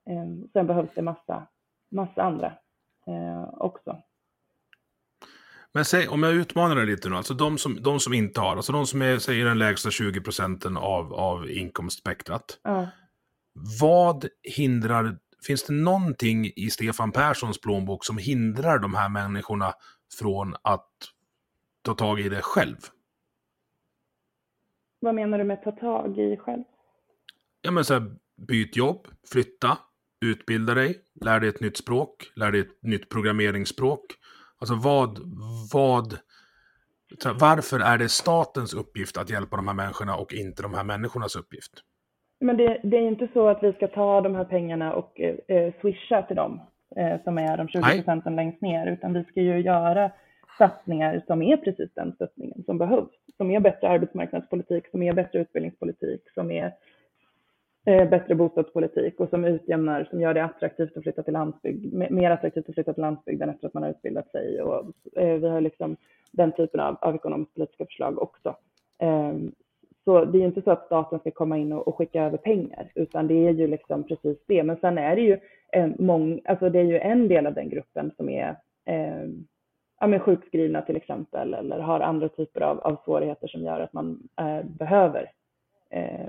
[0.05, 1.47] Eh, Sen behövs det massa,
[1.89, 2.53] massa andra
[3.07, 3.97] eh, också.
[5.75, 8.55] Men säg, om jag utmanar dig lite nu, alltså de som, de som inte har,
[8.55, 12.59] alltså de som är, säger den lägsta 20 procenten av, av inkomstspektrat.
[12.63, 12.87] Ja.
[13.81, 15.17] Vad hindrar,
[15.47, 19.73] finns det någonting i Stefan Perssons plånbok som hindrar de här människorna
[20.19, 20.89] från att
[21.81, 22.77] ta tag i det själv?
[24.99, 26.63] Vad menar du med ta tag i själv?
[27.61, 28.15] Ja men så här,
[28.47, 29.77] byt jobb, flytta,
[30.21, 34.01] utbilda dig, lär dig ett nytt språk, lär dig ett nytt programmeringsspråk.
[34.59, 35.19] Alltså vad,
[35.73, 36.17] vad,
[37.39, 41.35] varför är det statens uppgift att hjälpa de här människorna och inte de här människornas
[41.35, 41.71] uppgift?
[42.39, 45.57] Men det, det är inte så att vi ska ta de här pengarna och eh,
[45.57, 46.61] eh, swisha till dem
[46.95, 47.97] eh, som är de 20 Nej.
[47.97, 50.11] procenten längst ner, utan vi ska ju göra
[50.57, 55.39] satsningar som är precis den stöttningen som behövs, som är bättre arbetsmarknadspolitik, som är bättre
[55.39, 56.73] utbildningspolitik, som är
[57.87, 62.31] Eh, bättre bostadspolitik och som utjämnar, som gör det attraktivt att flytta till landsbygd, mer
[62.31, 64.61] attraktivt att flytta till landsbygden efter att man har utbildat sig.
[64.61, 65.95] Och, eh, vi har liksom
[66.31, 68.55] den typen av, av ekonomisk-politiska förslag också.
[68.99, 69.51] Ehm,
[70.03, 72.91] så det är inte så att staten ska komma in och, och skicka över pengar,
[72.95, 74.63] utan det är ju liksom precis det.
[74.63, 75.39] Men sen är det ju
[75.71, 78.55] en, mång, alltså det är ju en del av den gruppen som är
[78.85, 79.25] eh,
[79.99, 83.93] ja, men sjukskrivna till exempel, eller har andra typer av, av svårigheter som gör att
[83.93, 85.31] man eh, behöver
[85.89, 86.27] eh,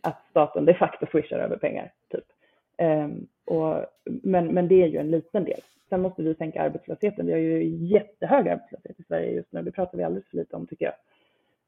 [0.00, 1.92] att staten de facto swishar över pengar.
[2.10, 2.24] Typ.
[2.76, 3.08] Eh,
[3.44, 5.60] och, men, men det är ju en liten del.
[5.88, 7.26] Sen måste vi sänka arbetslösheten.
[7.26, 9.62] Vi har ju jättehög arbetslöshet i Sverige just nu.
[9.62, 10.94] Det pratar vi alldeles för lite om tycker jag.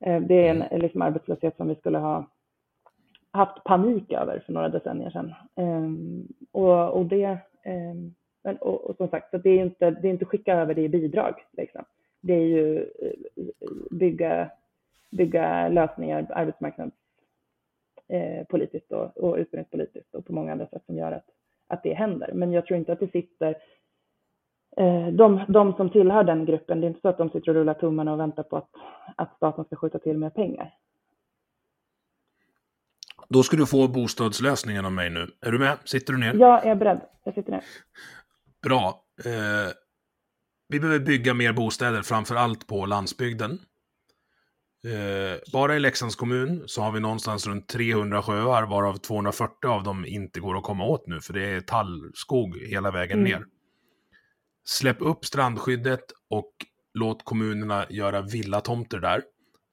[0.08, 2.26] Eh, Det är en liksom, arbetslöshet som vi skulle ha
[3.30, 5.34] haft panik över för några decennier sedan.
[5.56, 8.14] Ehm, och, och det, ehm,
[8.60, 10.88] och, och som sagt, så det är inte, det är inte skicka över det i
[10.88, 11.34] bidrag.
[11.52, 11.84] Liksom.
[12.20, 14.50] Det är ju eh, bygga,
[15.10, 17.07] bygga lösningar arbetsmarknadspolitiskt
[18.08, 18.46] eh,
[18.88, 21.26] och, och utbildningspolitiskt och på många andra sätt som gör att,
[21.68, 22.30] att det händer.
[22.34, 23.56] Men jag tror inte att det sitter
[24.76, 27.54] eh, de, de som tillhör den gruppen, det är inte så att de sitter och
[27.54, 28.70] rullar tummarna och väntar på att,
[29.16, 30.74] att staten ska skjuta till mer pengar.
[33.28, 35.30] Då ska du få bostadslösningen av mig nu.
[35.40, 35.78] Är du med?
[35.84, 36.34] Sitter du ner?
[36.34, 37.00] Ja, jag är beredd.
[37.24, 37.64] Jag sitter ner.
[38.62, 39.04] Bra.
[39.24, 39.72] Eh,
[40.68, 43.58] vi behöver bygga mer bostäder, framför allt på landsbygden.
[44.84, 49.82] Eh, bara i Leksands kommun så har vi någonstans runt 300 sjöar, varav 240 av
[49.82, 53.30] dem inte går att komma åt nu, för det är tallskog hela vägen mm.
[53.30, 53.46] ner.
[54.64, 56.52] Släpp upp strandskyddet och
[56.94, 59.22] låt kommunerna göra villatomter där.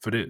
[0.04, 0.28] För det,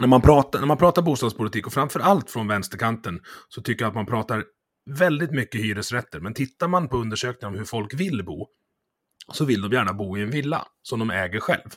[0.00, 3.88] när man, pratar, när man pratar bostadspolitik, och framför allt från vänsterkanten, så tycker jag
[3.88, 4.44] att man pratar
[4.90, 6.20] väldigt mycket hyresrätter.
[6.20, 8.48] Men tittar man på undersökningar om hur folk vill bo,
[9.32, 11.70] så vill de gärna bo i en villa som de äger själv.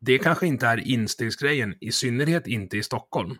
[0.00, 3.38] Det kanske inte är instegsgrejen, i synnerhet inte i Stockholm.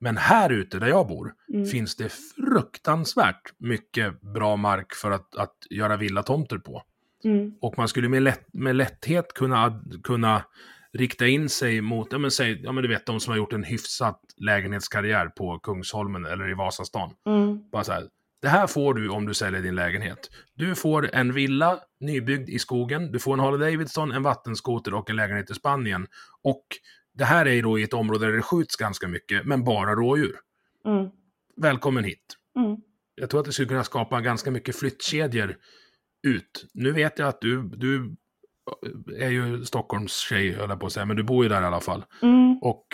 [0.00, 1.66] Men här ute där jag bor mm.
[1.66, 6.82] finns det fruktansvärt mycket bra mark för att, att göra villatomter på.
[7.24, 7.52] Mm.
[7.60, 10.44] Och man skulle med, lätt, med lätthet kunna, kunna
[10.92, 13.52] rikta in sig mot, ja men säg, ja men du vet de som har gjort
[13.52, 17.10] en hyfsat lägenhetskarriär på Kungsholmen eller i Vasastan.
[17.26, 17.70] Mm.
[17.70, 18.08] Bara så här,
[18.42, 20.30] det här får du om du säljer din lägenhet.
[20.54, 25.10] Du får en villa nybyggd i skogen, du får en Harley Davidson, en vattenskoter och
[25.10, 26.06] en lägenhet i Spanien.
[26.42, 26.64] Och
[27.14, 30.36] det här är då i ett område där det skjuts ganska mycket, men bara rådjur.
[30.86, 31.10] Mm.
[31.56, 32.36] Välkommen hit.
[32.56, 32.76] Mm.
[33.14, 35.56] Jag tror att det skulle kunna skapa ganska mycket flyttkedjor
[36.26, 36.66] ut.
[36.74, 38.16] Nu vet jag att du, du
[39.18, 41.64] är ju Stockholms tjej, höll jag på att säga, men du bor ju där i
[41.64, 42.04] alla fall.
[42.22, 42.58] Mm.
[42.62, 42.86] Och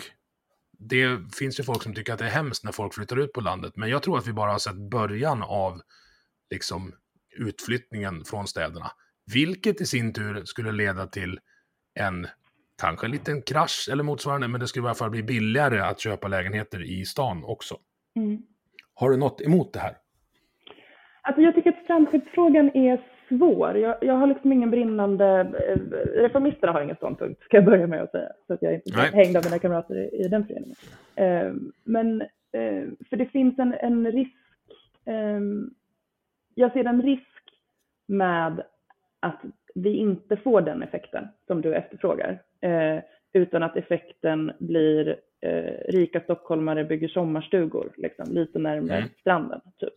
[0.77, 3.41] det finns ju folk som tycker att det är hemskt när folk flyttar ut på
[3.41, 5.81] landet, men jag tror att vi bara har sett början av
[6.51, 6.93] liksom
[7.37, 8.91] utflyttningen från städerna.
[9.33, 11.39] Vilket i sin tur skulle leda till
[11.99, 12.27] en,
[12.81, 15.99] kanske en liten krasch eller motsvarande, men det skulle i alla fall bli billigare att
[15.99, 17.77] köpa lägenheter i stan också.
[18.15, 18.41] Mm.
[18.93, 19.97] Har du något emot det här?
[21.21, 23.77] Alltså jag tycker att strandskyddsfrågan är svår.
[23.77, 25.25] Jag, jag har liksom ingen brinnande...
[25.67, 25.79] Eh,
[26.21, 28.29] reformisterna har ingen ståndpunkt, ska jag börja med att säga.
[28.47, 30.75] Så att jag inte blir hängd av mina kamrater i, i den föreningen.
[31.15, 31.53] Eh,
[31.83, 34.35] men, eh, för det finns en, en risk...
[35.05, 35.39] Eh,
[36.55, 37.23] jag ser en risk
[38.07, 38.63] med
[39.19, 39.41] att
[39.75, 42.41] vi inte får den effekten som du efterfrågar.
[42.61, 42.99] Eh,
[43.33, 49.09] utan att effekten blir eh, rika stockholmare bygger sommarstugor, liksom, lite närmare mm.
[49.19, 49.61] stranden.
[49.79, 49.93] Typ.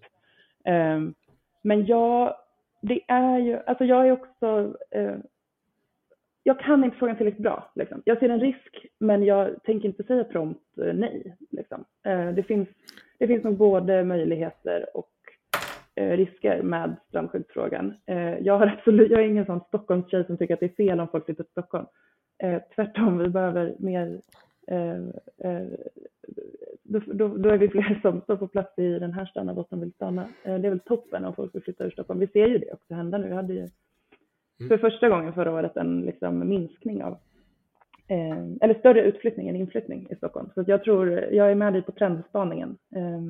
[1.62, 2.34] men jag
[2.80, 5.16] det är ju, alltså jag är också, eh,
[6.42, 7.72] jag kan inte frågan tillräckligt bra.
[7.74, 8.02] Liksom.
[8.04, 11.36] Jag ser en risk, men jag tänker inte säga prompt eh, nej.
[11.50, 11.84] Liksom.
[12.06, 12.68] Eh, det, finns,
[13.18, 15.10] det finns nog både möjligheter och
[15.94, 17.94] eh, risker med strandskyddsfrågan.
[18.06, 21.00] Eh, jag, har absolut, jag är ingen sån Stockholmstjej som tycker att det är fel
[21.00, 21.86] om folk flyttar till Stockholm.
[22.42, 24.20] Eh, tvärtom, vi behöver mer
[24.66, 24.98] eh,
[25.38, 25.66] eh,
[26.90, 29.58] då, då, då, är vi fler som står på plats i den här stan av
[29.58, 30.22] oss som vill stanna.
[30.22, 32.20] Eh, det är väl toppen om folk vill flytta ur Stockholm.
[32.20, 33.28] Vi ser ju det också hända nu.
[33.28, 34.68] Vi hade ju mm.
[34.68, 37.12] för första gången förra året en liksom minskning av,
[38.08, 40.50] eh, eller större utflyttning än inflyttning i Stockholm.
[40.54, 42.76] Så jag tror, jag är med dig på trendspaningen.
[42.96, 43.20] Eh,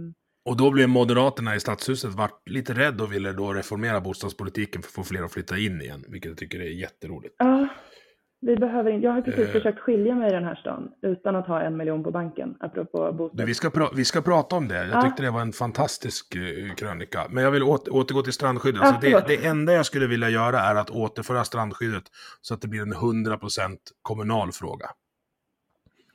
[0.44, 4.88] och då blev Moderaterna i Stadshuset vart lite rädd och ville då reformera bostadspolitiken för
[4.88, 7.34] att få fler att flytta in igen, vilket jag tycker är jätteroligt.
[7.38, 7.68] Ja,
[8.42, 11.36] vi behöver inte, jag har precis eh, försökt skilja mig i den här stan utan
[11.36, 13.46] att ha en miljon på banken, apropå bostad.
[13.46, 14.86] Vi ska, vi ska prata om det.
[14.86, 15.02] Jag ja.
[15.02, 17.26] tyckte det var en fantastisk uh, krönika.
[17.30, 18.82] Men jag vill åter, återgå till strandskyddet.
[18.82, 22.04] Alltså det, det, enda jag skulle vilja göra är att återföra strandskyddet
[22.40, 24.86] så att det blir en 100% kommunal fråga.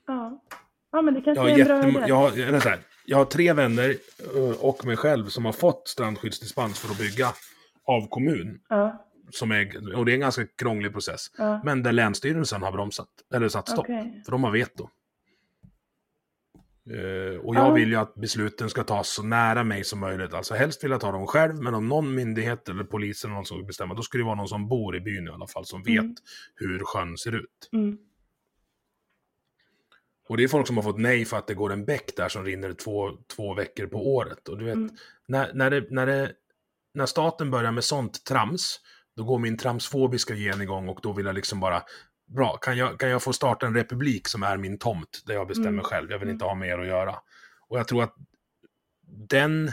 [0.07, 0.41] Ja,
[0.91, 2.03] ja men det kanske jag är en bra idé.
[2.07, 3.95] Jag har, eller så här, jag har tre vänner
[4.35, 7.27] eh, och mig själv som har fått strandskyddsdispens för att bygga
[7.87, 8.59] av kommun.
[8.69, 11.31] Ja som är, och det är en ganska krånglig process.
[11.37, 11.61] Ja.
[11.63, 13.79] Men där Länsstyrelsen har bromsat, eller satt stopp.
[13.79, 14.23] Okay.
[14.23, 14.89] För de har veto.
[16.91, 17.71] Uh, och jag ja.
[17.73, 20.33] vill ju att besluten ska tas så nära mig som möjligt.
[20.33, 23.45] Alltså helst vill jag ta dem själv, men om någon myndighet eller polisen eller någon
[23.45, 25.81] ska bestämma, då ska det vara någon som bor i byn i alla fall, som
[25.81, 26.07] mm.
[26.07, 26.17] vet
[26.55, 27.69] hur sjön ser ut.
[27.73, 27.97] Mm.
[30.27, 32.29] Och det är folk som har fått nej för att det går en bäck där
[32.29, 34.47] som rinner två, två veckor på året.
[34.47, 34.95] Och du vet, mm.
[35.27, 36.31] när, när, det, när, det,
[36.93, 38.79] när staten börjar med sånt trams,
[39.15, 41.83] då går min tramsfobiska gen igång och då vill jag liksom bara,
[42.25, 45.47] bra, kan jag, kan jag få starta en republik som är min tomt, där jag
[45.47, 45.83] bestämmer mm.
[45.83, 47.15] själv, jag vill inte ha mer att göra.
[47.67, 48.15] Och jag tror att
[49.29, 49.71] den,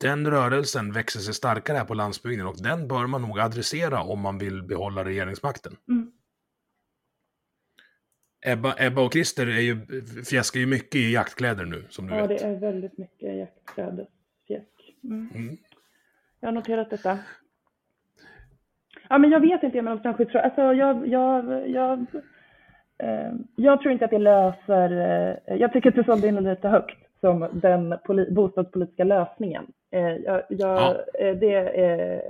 [0.00, 4.20] den rörelsen växer sig starkare här på landsbygden och den bör man nog adressera om
[4.20, 5.76] man vill behålla regeringsmakten.
[5.88, 6.12] Mm.
[8.46, 12.26] Ebba, Ebba och Christer är ju, fjäskar ju mycket i jaktkläder nu, som du ja,
[12.26, 12.40] vet.
[12.40, 14.06] Ja, det är väldigt mycket jaktkläder.
[15.04, 15.30] Mm.
[15.34, 15.56] Mm.
[16.40, 17.18] jag har noterat detta.
[19.14, 20.44] Ja, men jag vet inte om strandskyddsfrågan.
[20.44, 21.98] Alltså, jag, jag, jag,
[23.02, 24.90] eh, jag tror inte att det löser...
[24.90, 27.94] Eh, jag tycker att du sålde in det lite högt som den
[28.34, 29.66] bostadspolitiska lösningen.
[29.92, 31.04] Eh, jag, jag, ja.
[31.20, 32.20] Eh, det eh,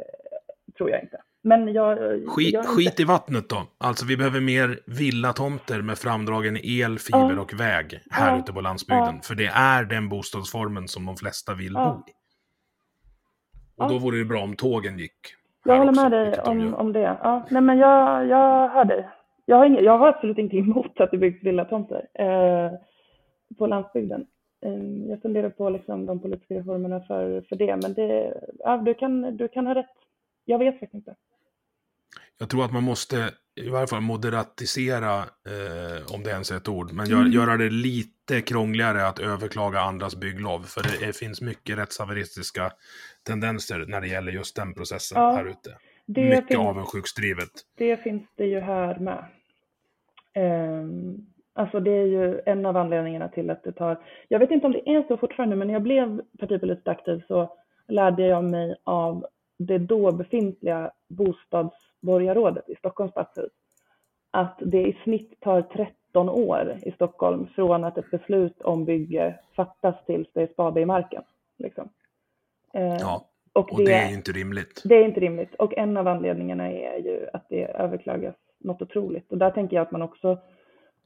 [0.76, 1.20] tror jag inte.
[1.42, 3.62] Men jag, skit, jag skit i vattnet då.
[3.78, 7.40] Alltså vi behöver mer villatomter med framdragen el, fiber ja.
[7.40, 8.38] och väg här ja.
[8.38, 9.14] ute på landsbygden.
[9.14, 9.20] Ja.
[9.22, 12.12] För det är den bostadsformen som de flesta vill bo i.
[13.76, 15.43] Och då vore det bra om tågen gick.
[15.64, 17.18] Jag håller med dig om, om det.
[17.22, 19.08] Ja, nej men jag, jag hör dig.
[19.46, 22.72] Jag har, inget, jag har absolut ingenting emot att det byggs villatomter eh,
[23.58, 24.26] på landsbygden.
[24.64, 28.94] Eh, jag funderar på liksom de politiska reformerna för, för det, men det, ja, du,
[28.94, 29.86] kan, du kan ha rätt.
[30.44, 31.14] Jag vet faktiskt inte.
[32.38, 36.68] Jag tror att man måste i varje fall moderatisera, eh, om det ens är ett
[36.68, 37.32] ord, men gör, mm.
[37.32, 40.62] göra det lite krångligare att överklaga andras bygglov.
[40.62, 42.72] För det, det finns mycket rättshaveristiska
[43.24, 45.78] tendenser när det gäller just den processen ja, här ute.
[46.06, 47.50] mycket finns, avundsjuksdrivet.
[47.76, 49.24] Det finns det ju här med.
[50.36, 53.98] Um, alltså det är ju en av anledningarna till att det tar,
[54.28, 57.56] jag vet inte om det är så fortfarande, men när jag blev partipolitiskt aktiv så
[57.88, 59.26] lärde jag mig av
[59.58, 63.52] det då befintliga bostadsborgarrådet i Stockholms stadshus
[64.34, 69.38] att det i snitt tar 13 år i Stockholm från att ett beslut om bygge
[69.56, 71.22] fattas tills det är spade i marken.
[71.58, 71.88] Liksom.
[72.74, 74.82] Eh, ja, och, och det, det, är inte rimligt.
[74.84, 75.54] Det är inte rimligt.
[75.54, 79.32] Och en av anledningarna är ju att det överklagas något otroligt.
[79.32, 80.38] Och där tänker jag att man också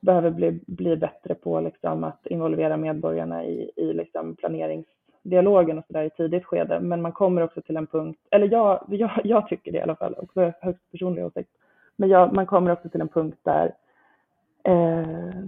[0.00, 4.86] behöver bli, bli bättre på liksom, att involvera medborgarna i, i liksom, planerings
[5.22, 8.52] dialogen och så där i tidigt skede, men man kommer också till en punkt, eller
[8.52, 11.50] jag, jag, jag tycker det i alla fall, också högst personlig åsikt,
[11.96, 13.74] men jag, man kommer också till en punkt där
[14.64, 15.42] eh,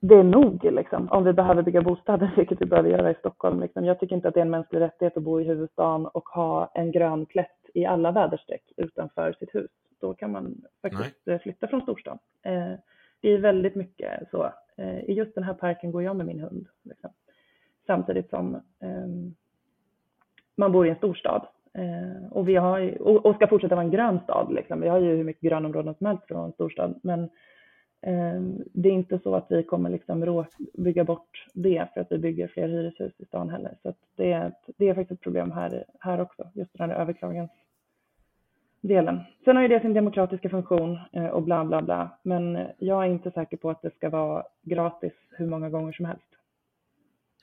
[0.00, 3.60] det är nog liksom, om vi behöver bygga bostäder, vilket vi behöver göra i Stockholm.
[3.60, 3.84] Liksom.
[3.84, 6.70] Jag tycker inte att det är en mänsklig rättighet att bo i huvudstaden och ha
[6.74, 9.70] en grön plätt i alla väderstreck utanför sitt hus.
[10.00, 11.38] Då kan man faktiskt Nej.
[11.38, 12.18] flytta från storstan.
[12.42, 12.72] Eh,
[13.20, 14.52] det är väldigt mycket så.
[14.76, 16.66] Eh, I just den här parken går jag med min hund.
[16.82, 17.10] Liksom
[17.86, 19.08] samtidigt som eh,
[20.56, 21.46] man bor i en storstad.
[21.74, 24.54] Eh, och, vi har, och, och, ska fortsätta vara en grön stad.
[24.54, 24.80] Liksom.
[24.80, 27.00] Vi har ju hur mycket grönområden som helst från en storstad.
[27.02, 27.28] Men eh,
[28.02, 30.44] Ehm, det är inte så att vi kommer liksom
[30.74, 33.76] bygga bort det för att vi bygger fler hyreshus i stan heller.
[33.82, 36.96] Så det, är ett, det är faktiskt ett problem här, här också, just den här
[36.96, 39.20] överklagansdelen.
[39.44, 42.18] Sen har ju det sin demokratiska funktion eh, och bla bla bla.
[42.22, 46.04] Men jag är inte säker på att det ska vara gratis hur många gånger som
[46.04, 46.35] helst.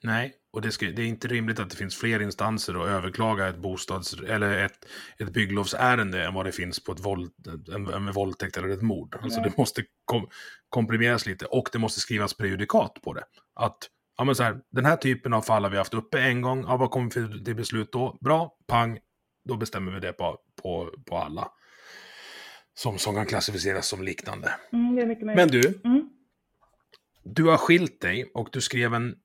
[0.03, 3.47] Nej, och det, ska, det, är inte rimligt att det finns fler instanser att överklaga
[3.47, 4.85] ett bostads eller ett,
[5.17, 7.31] ett bygglovsärende än vad det finns på ett våld,
[7.75, 9.15] en, en våldtäkt eller ett mord.
[9.21, 10.27] Alltså det måste kom,
[10.69, 13.23] komprimeras lite och det måste skrivas prejudikat på det.
[13.55, 13.77] Att
[14.17, 16.63] ja, men så här, den här typen av fall har vi haft uppe en gång,
[16.67, 18.17] ja, vad kommer vi till beslut då?
[18.21, 18.99] Bra, pang,
[19.49, 21.47] då bestämmer vi det på, på, på alla.
[22.75, 24.53] Som, som kan klassificeras som liknande.
[24.73, 26.09] Mm, men du, mm
[27.23, 29.15] du har skilt dig och du skrev en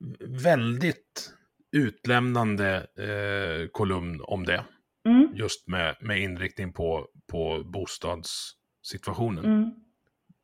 [0.44, 1.34] väldigt
[1.72, 4.64] utlämnande eh, kolumn om det.
[5.08, 5.28] Mm.
[5.34, 9.44] Just med, med inriktning på, på bostadssituationen.
[9.44, 9.70] Mm.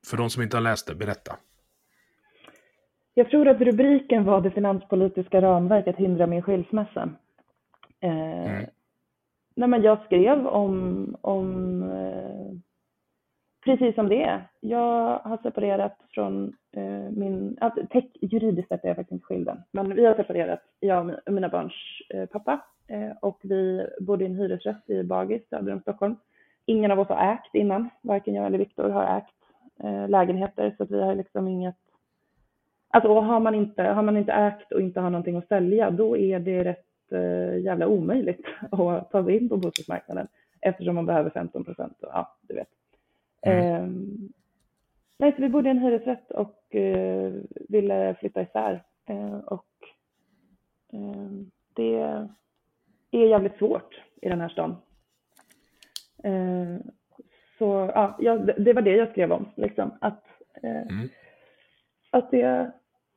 [0.07, 1.37] För de som inte har läst det, berätta.
[3.15, 7.09] Jag tror att rubriken var Det finanspolitiska ramverket hindrar min skilsmässa.
[8.01, 8.67] Eh, mm.
[9.57, 12.59] nej men jag skrev om, om eh,
[13.65, 14.49] precis som det är.
[14.61, 19.51] Jag har separerat från eh, min, alltså, tech, juridiskt sett är jag faktiskt inte skild
[19.73, 21.73] men vi har separerat, jag och mina barns
[22.15, 26.17] eh, pappa eh, och vi bodde i en hyresrätt i Bagis söder om Stockholm.
[26.67, 29.35] Ingen av oss har ägt innan, varken jag eller Viktor har ägt
[29.85, 31.77] eh, lägenheter så att vi har liksom inget
[32.89, 36.17] Alltså har man, inte, har man inte ägt och inte har någonting att sälja, då
[36.17, 40.29] är det rätt eh, jävla omöjligt att ta sig in på bostadsmarknaden
[40.61, 41.97] eftersom man behöver 15 procent.
[42.01, 42.69] Ja, du vet.
[43.47, 43.59] Mm.
[43.59, 43.89] Eh,
[45.19, 47.33] nej, så vi bodde i en hyresrätt och eh,
[47.69, 48.85] ville flytta isär.
[49.07, 49.69] Eh, och
[50.93, 51.97] ehm, det
[53.11, 54.77] är jävligt svårt i den här stan.
[56.23, 56.83] Ehm,
[57.59, 59.91] så ja, det var det jag skrev om, liksom.
[60.01, 60.25] Att,
[60.63, 61.09] eh, mm.
[62.11, 62.73] att det,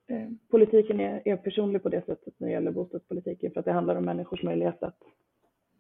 [0.07, 3.71] eh, politiken är, är personlig på det sättet när det gäller bostadspolitiken för att det
[3.71, 4.99] handlar om människors möjlighet att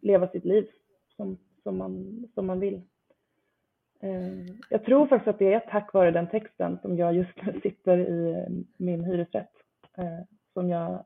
[0.01, 0.67] leva sitt liv
[1.15, 2.81] som, som, man, som man vill.
[3.99, 7.59] Eh, jag tror faktiskt att det är tack vare den texten som jag just nu
[7.63, 8.45] sitter i
[8.77, 9.51] min hyresrätt.
[9.97, 10.19] Eh,
[10.53, 11.05] som jag,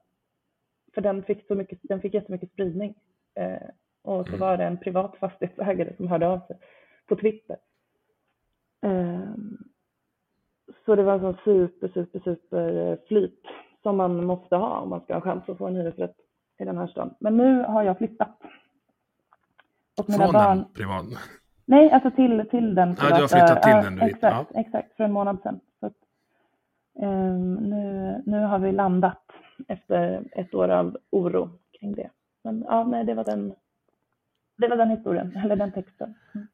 [0.94, 2.96] för den fick, så mycket, den fick jättemycket spridning.
[3.36, 3.70] Eh,
[4.02, 4.39] och så mm.
[4.39, 6.58] var det en privat fastighetsägare som hörde av sig
[7.08, 7.58] på Twitter.
[10.86, 13.44] Så det var en sån super, super, super flyt
[13.84, 16.16] som man måste ha om man ska ha chans att få en hyresrätt
[16.58, 17.16] i den här stan.
[17.20, 18.38] Men nu har jag flyttat
[20.00, 20.58] Och mina Från barn...
[20.58, 21.06] den privat?
[21.72, 24.59] Nej, alltså till, till den Ja, du har flyttat till den du Exakt, ja.
[24.59, 25.59] exakt, för en månad sedan.
[25.80, 25.93] Så att,
[27.01, 29.22] ehm, nu, nu har vi landat
[29.67, 31.49] efter ett år av oro
[31.80, 32.09] kring det.
[32.43, 33.53] Men ja, nej, det var den,
[34.57, 36.13] det var den historien, eller den texten.
[36.36, 36.47] Mm.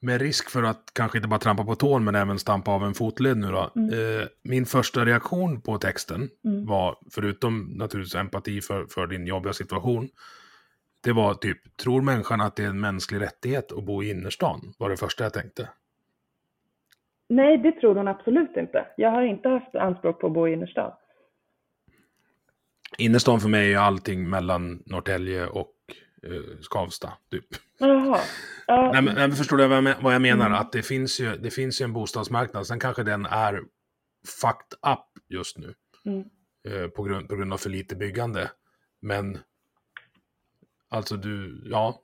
[0.00, 2.94] Med risk för att kanske inte bara trampa på tån men även stampa av en
[2.94, 3.70] fotled nu då.
[3.76, 3.88] Mm.
[3.90, 6.66] Eh, min första reaktion på texten Mm.
[6.66, 10.08] var, förutom naturligtvis empati för, för din jobbiga situation,
[11.04, 14.74] det var typ, tror människan att det är en mänsklig rättighet att bo i innerstan?
[14.78, 15.68] Var det första jag tänkte.
[17.28, 18.86] Nej, det tror hon absolut inte.
[18.96, 20.92] Jag har inte haft anspråk på att bo i innerstan.
[22.98, 25.74] Innerstan för mig är ju allting mellan Norrtälje och
[26.22, 27.46] eh, Skavsta, typ.
[27.78, 28.20] Jaha.
[28.66, 30.46] Ja, Nej, men, nej, förstår du vad jag, vad jag menar?
[30.46, 30.58] Mm.
[30.58, 33.62] Att det finns, ju, det finns ju en bostadsmarknad, sen kanske den är
[34.40, 35.74] fucked up just nu.
[36.04, 36.24] mm.
[36.68, 38.50] eh, på, grund, på grund av för lite byggande.
[39.02, 39.38] Men
[40.94, 42.00] alltså du, ja.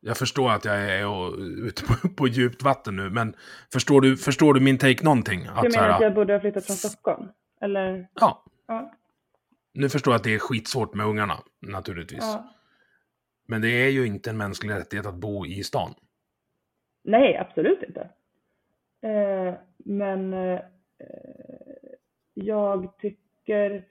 [0.00, 3.34] Jag förstår att jag är och, ute på, på djupt vatten nu, men
[3.72, 5.42] förstår du, förstår du min take någonting?
[5.42, 7.28] Du Att, så menar att jag borde ha flyttat från Stockholm?
[7.60, 8.08] Eller?
[8.14, 8.92] Ja, Ja.
[9.74, 12.22] nu förstår jag att det är skitsvårt med ungarna, naturligtvis.
[12.22, 12.50] ja.
[13.46, 15.94] Men det är ju inte en mänsklig rättighet att bo i stan.
[17.04, 18.00] Nej, absolut inte.
[19.02, 20.60] Eh, men eh,
[22.34, 23.84] jag tycker...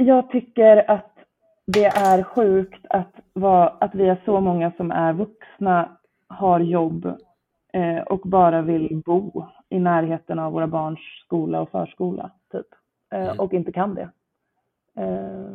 [0.00, 1.18] Jag tycker att
[1.66, 5.88] det är sjukt att, vara, att vi är så många som är vuxna,
[6.28, 7.06] har jobb
[7.72, 12.66] eh, och bara vill bo i närheten av våra barns skola och förskola, typ.
[13.12, 13.38] Eh, Mm.
[13.40, 14.08] Och inte kan det.
[15.02, 15.52] Eh,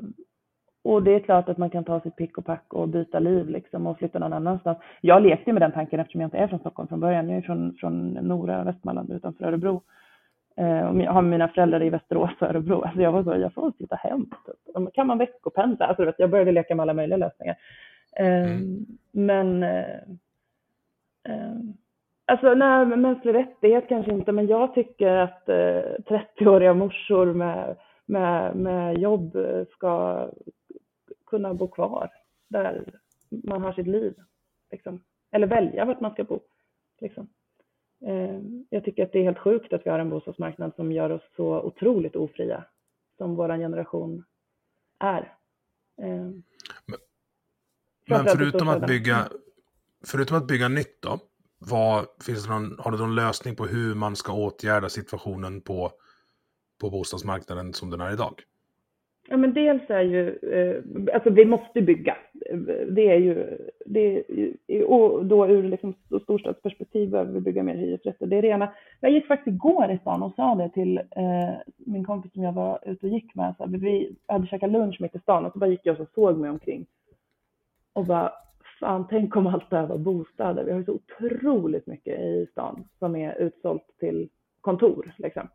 [0.84, 3.50] och det är klart att man kan ta sitt pick och pack och byta liv
[3.50, 4.78] liksom och flytta någon annanstans.
[5.02, 7.30] Jag lekte med den tanken eftersom jag inte är från Stockholm från början.
[7.30, 9.82] Jag är från, från Nora, Västmanland utanför Örebro.
[10.56, 12.82] Eh, jag har mina föräldrar i Västerås och Örebro.
[12.82, 14.26] Alltså jag var så, jag får flytta hem.
[14.46, 14.94] Typ.
[14.94, 15.86] Kan man veckopendla?
[15.86, 17.56] Alltså, vet, jag började leka med alla möjliga lösningar.
[18.18, 18.86] Eh, Mm.
[19.12, 20.02] Men eh,
[21.30, 21.56] eh,
[22.26, 27.76] Alltså nej, mänsklig rättighet kanske inte, men jag tycker att eh, 30-åriga morsor med,
[28.06, 30.30] med, med jobb eh, ska
[31.26, 32.10] kunna bo kvar
[32.48, 32.84] där
[33.30, 34.14] man har sitt liv.
[34.72, 35.04] Liksom.
[35.32, 36.40] Eller välja vart man ska bo.
[37.02, 37.28] Liksom.
[38.06, 38.40] Eh,
[38.70, 41.22] jag tycker att det är helt sjukt att vi har en bostadsmarknad som gör oss
[41.36, 42.66] så otroligt ofria
[43.18, 44.24] som vår generation
[45.00, 45.38] är.
[46.02, 46.30] Eh,
[48.06, 49.30] Men i förutom att bygga,
[50.06, 51.20] förutom att bygga nytt då,
[51.58, 55.92] vad, finns det någon, har du någon lösning på hur man ska åtgärda situationen på,
[56.82, 58.44] på bostadsmarknaden som den är idag?
[59.30, 62.18] Ja, men dels är ju, eh, alltså vi måste bygga.
[62.88, 64.24] Det är ju, det
[64.68, 65.94] är, och då ur liksom
[66.24, 68.26] storstadsperspektiv behöver vi bygga mer hyresrätter.
[68.26, 68.74] Det är det ena.
[69.00, 72.54] Jag gick faktiskt igår i stan och sa det till eh, min kompis som jag
[72.54, 73.54] var ute och gick med.
[73.58, 76.08] Så här, vi hade käkat lunch mitt i stan och så bara gick jag och
[76.08, 76.86] så såg mig omkring.
[77.94, 78.32] Och bara,
[78.80, 80.64] fan tänk om allt det här var bostäder.
[80.64, 84.30] Vi har ju så otroligt mycket i stan som är utsålt till
[84.62, 85.48] kontor liksom.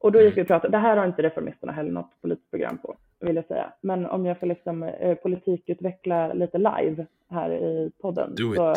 [0.00, 2.78] Och då gick vi och pratade, det här har inte Reformisterna heller något politiskt program
[2.78, 3.72] på, vill jag säga.
[3.80, 8.74] Men om jag får liksom eh, politikutveckla lite live här i podden så,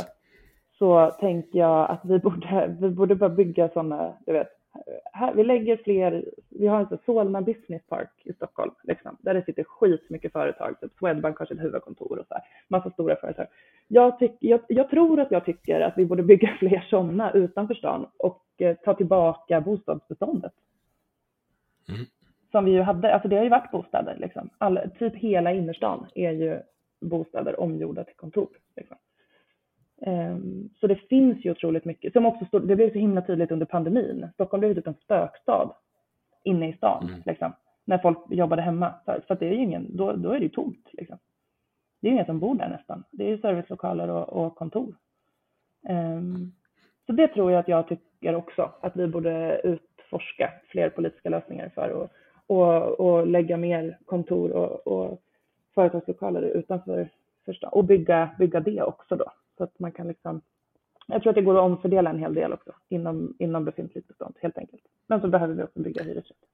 [0.77, 4.49] så tänker jag att vi borde, vi borde bara bygga sådana, du vet,
[5.13, 9.33] här, vi lägger fler, vi har en sån Solna Business Park i Stockholm, liksom, där
[9.33, 13.47] det sitter skitmycket företag, typ Swedbank har sitt huvudkontor och så här, massa stora företag.
[13.87, 17.73] Jag, tyck, jag, jag tror att jag tycker att vi borde bygga fler sådana utanför
[17.73, 20.53] stan och eh, ta tillbaka bostadsbeståndet
[21.89, 22.05] Mm.
[22.51, 24.49] som vi ju hade, alltså det har ju varit bostäder liksom.
[24.57, 26.59] All, typ hela innerstan är ju
[27.01, 28.49] bostäder omgjorda till kontor.
[28.75, 28.97] Liksom.
[30.01, 33.51] Ehm, så det finns ju otroligt mycket, som också stod, det blev så himla tydligt
[33.51, 34.29] under pandemin.
[34.33, 35.75] Stockholm blev typ en spökstad
[36.43, 37.21] inne i stan, Mm.
[37.25, 37.53] liksom,
[37.85, 38.93] när folk jobbade hemma.
[39.05, 40.89] För, det är ju ingen, då, då är det ju tomt.
[40.93, 41.17] Liksom.
[42.01, 43.03] Det är ingen som bor där nästan.
[43.11, 44.95] Det är ju servicelokaler och, och kontor.
[45.89, 46.51] Ehm,
[47.05, 49.61] så det tror jag att jag tycker också, att vi borde
[50.13, 52.11] utforska fler politiska lösningar för att
[52.47, 55.21] och, och lägga mer kontor och, och
[55.75, 57.09] företagslokaler utanför
[57.45, 57.69] för stan.
[57.73, 59.31] Och bygga, bygga det också då.
[59.57, 60.41] Så att man kan liksom,
[61.07, 64.35] jag tror att det går att omfördela en hel del också inom, inom befintligt bestånd
[64.41, 64.83] helt enkelt.
[65.07, 66.47] Men så behöver vi också bygga hyresrätter.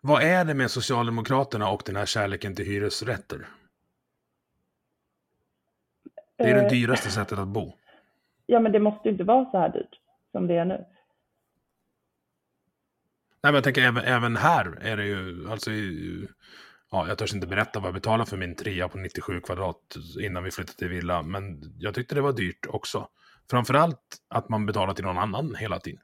[0.00, 3.46] Vad är det med Socialdemokraterna och den här kärleken till hyresrätter?
[6.36, 7.72] Det är det Eh, dyraste sättet att bo.
[8.46, 10.00] Ja, men det måste ju inte vara så här dyrt
[10.32, 10.84] som det är nu.
[13.42, 15.70] Nej, men jag tänker även, även här är det ju, alltså,
[16.90, 20.44] ja, jag törs inte berätta vad jag betalade för min trea på 97 kvadrat innan
[20.44, 23.08] vi flyttade till villa, men jag tyckte det var dyrt också.
[23.50, 26.00] Framförallt att man betalar till någon annan hela tiden.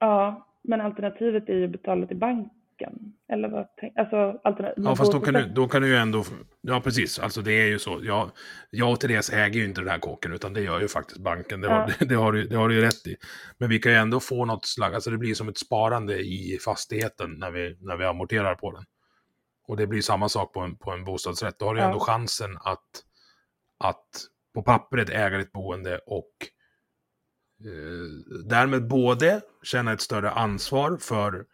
[0.00, 3.12] Ja, men alternativet är ju att betala till banken banken?
[3.32, 3.66] Eller vad
[3.96, 6.24] alltså, alternativ, Ja, fast då kan, du, då kan du ju ändå...
[6.60, 7.18] Ja, precis.
[7.18, 8.00] Alltså det är ju så.
[8.02, 8.30] Jag,
[8.70, 11.60] jag och Therese äger ju inte den här kåken, utan det gör ju faktiskt banken.
[11.60, 11.90] Det har, Ja.
[11.98, 13.16] det, det, har, du, det har du ju rätt i.
[13.58, 14.94] Men vi kan ju ändå få något slags...
[14.94, 18.84] Alltså det blir som ett sparande i fastigheten när vi, när vi amorterar på den.
[19.68, 21.58] Och det blir samma sak på en, på en bostadsrätt.
[21.58, 21.86] Då har du Ja.
[21.86, 23.04] ändå chansen att,
[23.78, 24.06] att
[24.54, 26.32] på pappret äga ditt boende och
[27.64, 31.44] eh, därmed både känna ett större ansvar för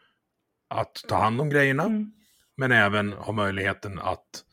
[0.74, 2.12] att ta hand om grejerna, Mm.
[2.56, 4.44] men även ha möjligheten att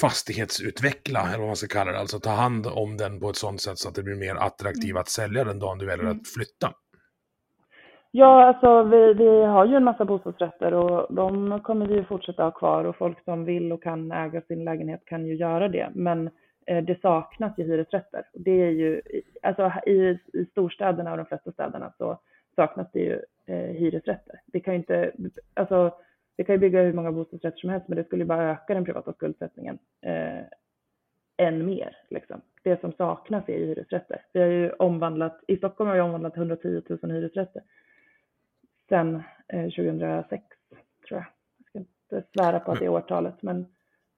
[0.00, 3.60] fastighetsutveckla, eller vad man ska kalla det, alltså ta hand om den på ett sånt
[3.60, 6.16] sätt så att det blir mer attraktivt att sälja den dagen du väljer Mm.
[6.20, 6.72] att flytta.
[8.10, 12.42] Ja, alltså vi, vi har ju en massa bostadsrätter och de kommer vi ju fortsätta
[12.44, 15.90] ha kvar och folk som vill och kan äga sin lägenhet kan ju göra det.
[15.94, 16.30] Men
[16.66, 18.22] eh, det saknas ju hyresrätter.
[18.32, 19.02] Det är ju,
[19.42, 22.20] alltså i, i storstäderna och de flesta städerna så
[22.56, 24.40] saknas det ju eh, hyresrätter.
[24.46, 25.12] Det kan ju inte,
[25.54, 25.94] alltså
[26.36, 28.74] vi kan ju bygga hur många bostadsrätter som helst men det skulle ju bara öka
[28.74, 30.44] den privata skuldsättningen eh,
[31.36, 31.96] än mer.
[32.10, 32.40] Liksom.
[32.62, 34.22] Det som saknas är ju hyresrätter.
[34.32, 37.62] Vi har ju omvandlat, i Stockholm har vi omvandlat 110 000 hyresrätter
[38.88, 40.44] sedan eh, 2006
[41.08, 41.26] tror jag.
[41.58, 43.58] Jag ska inte svära på att det är årtalet men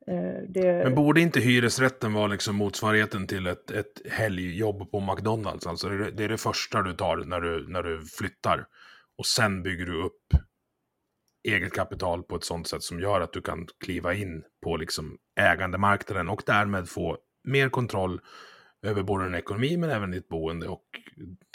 [0.06, 0.84] eh, det...
[0.84, 5.66] Men borde inte hyresrätten vara liksom motsvarigheten till ett, ett helgjobb på McDonalds?
[5.66, 8.66] Alltså det är, det är det första du tar när du, när du flyttar.
[9.18, 10.22] Och sen bygger du upp
[11.48, 15.18] eget kapital på ett sånt sätt som gör att du kan kliva in på liksom
[15.40, 18.20] ägandemarknaden och därmed få mer kontroll
[18.82, 20.84] över både din ekonomi men även ditt boende och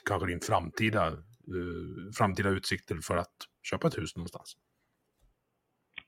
[0.05, 4.57] kanske din framtida, eh, framtida utsikter för att köpa ett hus någonstans.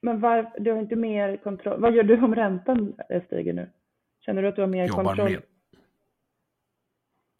[0.01, 1.81] Men var, du har inte mer kontroll.
[1.81, 2.93] Vad gör du om räntan
[3.25, 3.69] stiger nu?
[4.25, 5.29] Känner du att du har mer Jobbar kontroll?
[5.29, 5.41] mer.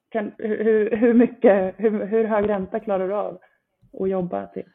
[0.10, 3.40] Kan, hur, hur, mycket, hur, hur hög ränta klarar du av
[4.00, 4.66] att jobba till?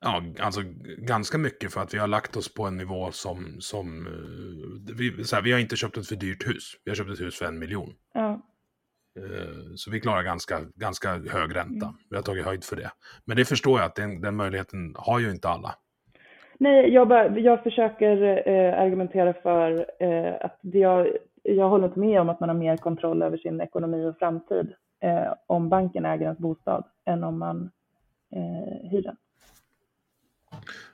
[0.00, 0.60] Ja, alltså
[0.98, 3.56] ganska mycket för att vi har lagt oss på en nivå som...
[3.60, 6.72] som eh, vi, så här, vi har inte köpt ett för dyrt hus.
[6.84, 7.94] Vi har köpt ett hus för en miljon.
[8.14, 8.42] Ja,
[9.18, 11.86] Eh, Så vi klarar ganska, ganska hög ränta.
[11.86, 11.98] Mm.
[12.10, 12.90] Vi har tagit höjd för det.
[13.24, 15.74] Men det förstår jag att den, den möjligheten har ju inte alla.
[16.58, 21.08] Nej, jag, bara, jag försöker eh, argumentera för eh, att jag,
[21.42, 24.74] jag håller inte med om att man har mer kontroll över sin ekonomi och framtid
[25.00, 27.70] eh, om banken äger ens bostad än om man
[28.32, 29.16] eh, hyr den.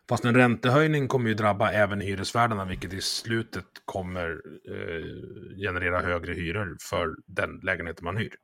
[0.09, 6.33] Fast en räntehöjning kommer ju drabba även hyresvärdarna, vilket i slutet kommer eh, generera högre
[6.33, 8.35] hyror för den lägenheten man hyr.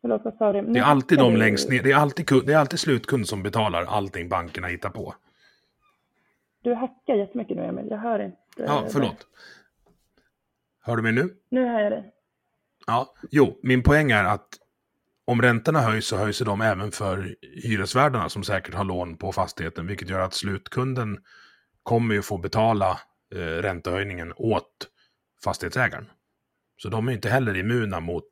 [0.00, 0.62] Förlåt, vad sa du?
[0.62, 3.84] Det är alltid de längst ner, det är alltid, det är alltid slutkund som betalar
[3.84, 5.14] allting bankerna hittar på.
[6.62, 7.86] Du hackar jättemycket nu, Emil.
[7.90, 8.38] Jag hör inte.
[8.56, 9.26] Ja, förlåt.
[10.82, 11.36] Hör du mig nu?
[11.48, 12.12] Nu hör jag dig.
[12.86, 14.48] Ja, jo, min poäng är att
[15.24, 19.86] om räntorna höjs så höjs de även för hyresvärdarna som säkert har lån på fastigheten,
[19.86, 21.18] vilket gör att slutkunden
[21.82, 22.90] kommer ju få betala
[23.34, 24.88] eh, räntehöjningen åt
[25.44, 26.10] fastighetsägaren.
[26.76, 28.24] Så de är inte heller immuna mot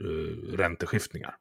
[0.00, 1.36] eh, ränteskiftningar.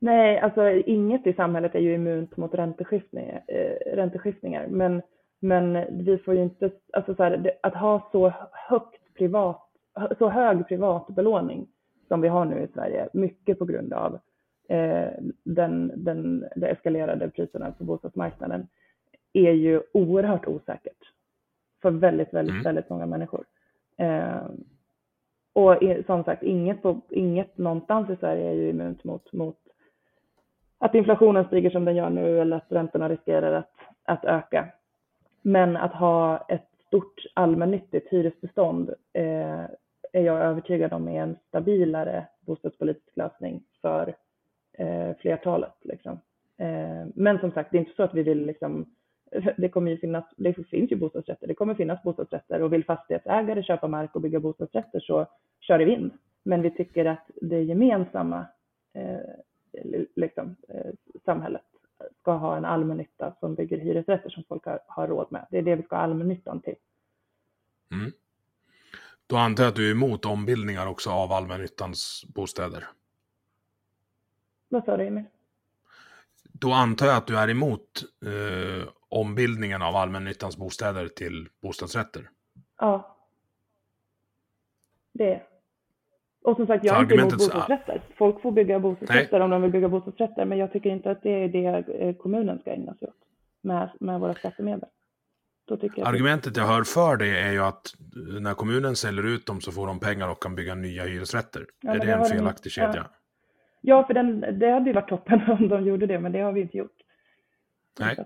[0.00, 4.66] Nej, alltså inget i samhället är ju immunt mot ränteskiftningar, eh, ränteskiftningar.
[4.66, 5.02] Men,
[5.40, 5.72] men
[6.04, 9.69] vi får ju inte, alltså så här, det, att ha så högt privat,
[10.18, 11.66] så hög privat belåning
[12.08, 14.18] som vi har nu i Sverige, mycket på grund av
[14.68, 15.08] eh,
[15.44, 18.68] den, den, de eskalerade priserna på bostadsmarknaden,
[19.32, 21.12] är ju oerhört osäkert
[21.82, 22.64] för väldigt, väldigt, Mm.
[22.64, 23.44] väldigt många människor.
[23.96, 24.46] Eh,
[25.52, 29.56] och i- som sagt, inget, på, inget någonstans i Sverige är ju immunt mot, mot
[30.78, 33.70] att inflationen stiger som den gör nu eller att räntorna riskerar att,
[34.04, 34.68] att öka.
[35.42, 39.64] Men att ha ett stort allmännyttigt hyresbestånd eh,
[40.12, 44.14] är jag övertygad om är en stabilare bostadspolitisk lösning för
[44.72, 45.74] eh, flertalet.
[45.82, 46.12] Liksom.
[46.56, 48.94] Eh, men som sagt, det är inte så att vi vill liksom,
[49.56, 53.62] det kommer ju finnas, det finns ju bostadsrätter, det kommer finnas bostadsrätter och vill fastighetsägare
[53.62, 55.26] köpa mark och bygga bostadsrätter så
[55.60, 56.12] kör det vind.
[56.42, 58.46] Men vi tycker att det gemensamma
[58.94, 59.20] eh,
[60.16, 60.90] liksom, eh,
[61.24, 61.69] samhället
[62.20, 65.46] ska ha en allmännytta som bygger hyresrätter som folk har, har råd med.
[65.50, 66.74] Det är det vi ska ha allmännyttan till.
[67.92, 68.12] Mm.
[69.26, 72.88] Då antar jag att du är emot ombildningar också av allmännyttans bostäder.
[74.68, 75.24] Vad sa du Emil?
[76.52, 82.30] Då antar jag att du är emot eh, ombildningen av allmännyttans bostäder till bostadsrätter.
[82.78, 83.16] Ja.
[85.12, 85.46] Det är.
[86.50, 88.00] Och som sagt, jag är inte emot argumentet- bostadsrätter.
[88.16, 91.30] Folk får bygga bostadsrätter om de vill bygga bostadsrätter, men jag tycker inte att det
[91.30, 93.14] är det eh, kommunen ska ägna sig åt
[93.62, 94.88] med, med våra skattemedel.
[95.68, 97.94] Jag Argumentet jag hör för det är ju att
[98.34, 101.66] eh, när kommunen säljer ut dem så får de pengar och kan bygga nya hyresrätter.
[101.80, 102.86] Ja, är det en felaktig ja.
[102.86, 103.06] kedja?
[103.80, 106.52] Ja, för den, det hade ju varit toppen om de gjorde det, men det har
[106.52, 106.96] vi inte gjort.
[108.00, 108.16] Nej.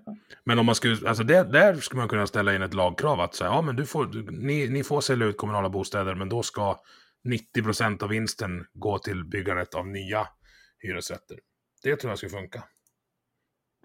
[0.44, 3.34] Men om man skulle, alltså det, där skulle man kunna ställa in ett lagkrav att
[3.34, 6.42] säga, ja men du får, du, ni, ni får sälja ut kommunala bostäder, men då
[6.42, 6.76] ska
[7.24, 10.28] 90% av vinsten gå till byggandet av nya
[10.78, 11.38] hyresrätter.
[11.82, 12.64] Det tror jag skulle funka.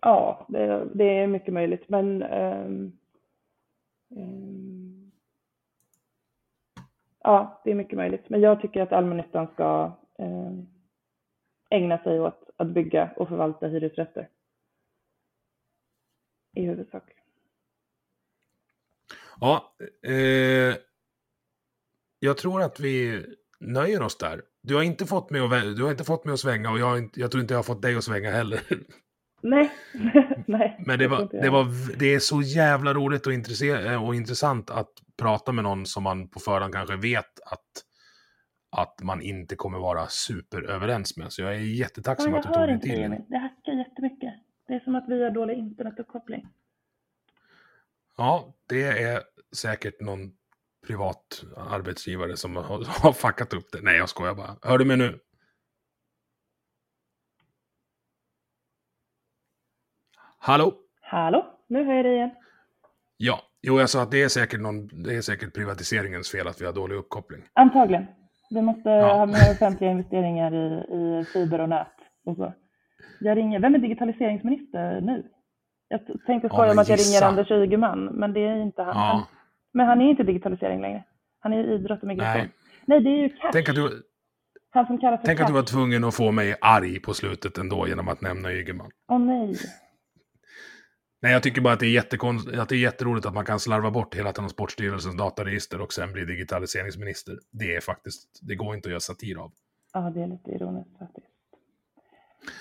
[0.01, 2.99] Ja, det, det är mycket möjligt, men um,
[4.09, 5.11] um,
[7.19, 8.29] ja, det är mycket möjligt.
[8.29, 10.67] Men jag tycker att allmännyttan ska um,
[11.69, 14.29] ägna sig åt att bygga och förvalta hyresrätter.
[16.55, 17.03] I huvudsak.
[19.39, 20.75] Ja, eh,
[22.19, 23.25] jag tror att vi
[23.59, 24.41] nöjer oss där.
[24.63, 27.09] Du har inte fått mig att, du har inte fått mig att svänga och jag,
[27.15, 28.59] jag tror inte jag har fått dig att svänga heller.
[29.41, 29.71] Nej,
[30.47, 30.83] nej.
[30.85, 33.33] Men det, var, det, var, det är så jävla roligt och,
[34.07, 37.83] och intressant att prata med någon som man på förhand kanske vet att,
[38.71, 41.31] att man inte kommer vara superöverens med.
[41.31, 43.25] Så jag är jättetacksam ja, att du tog dig tid.
[43.29, 44.33] Det hackar jättemycket.
[44.67, 46.47] Det är som att vi har dålig internetuppkoppling.
[48.17, 49.21] Ja, det är
[49.55, 50.31] säkert någon
[50.87, 53.81] privat arbetsgivare som har, har fuckat upp det.
[53.81, 54.55] Nej, jag skojar bara.
[54.61, 55.19] Hör du mig nu?
[60.39, 60.73] Hallå?
[61.01, 62.31] Hallå, nu hör jag dig igen.
[63.17, 66.61] Ja, jo jag sa att det är säkert, någon, det är säkert privatiseringens fel att
[66.61, 67.43] vi har dålig uppkoppling.
[67.53, 68.07] Antagligen.
[68.49, 69.13] Vi måste ja.
[69.13, 70.65] ha mer offentliga investeringar i,
[70.97, 71.87] i fiber och nät
[72.25, 72.53] och så.
[73.19, 75.31] Jag ringer, vem är digitaliseringsminister nu?
[75.87, 78.95] Jag tänkte skoja ja, om att jag ringer Anders Ygeman, men det är inte han.
[78.95, 79.27] Ja.
[79.73, 81.03] Men han är inte digitalisering längre.
[81.39, 82.41] Han är idrott och migration.
[82.41, 82.49] Nej,
[82.85, 83.49] Nej det är ju Cash.
[83.51, 84.03] Tänk att du,
[84.69, 85.43] han som kallas för Tänk Cash.
[85.43, 88.91] att du var tvungen att få mig arg på slutet ändå genom att nämna Ygeman.
[89.07, 89.55] Åh oh, nej.
[91.21, 92.47] Nej, jag tycker bara att det, är jättekonst...
[92.47, 96.25] att det är jätteroligt att man kan slarva bort hela Transportstyrelsens dataregister och sen bli
[96.25, 97.35] digitaliseringsminister.
[97.51, 99.51] Det är faktiskt, det går inte att göra satir av.
[99.93, 101.27] Ja, det är lite ironiskt faktiskt.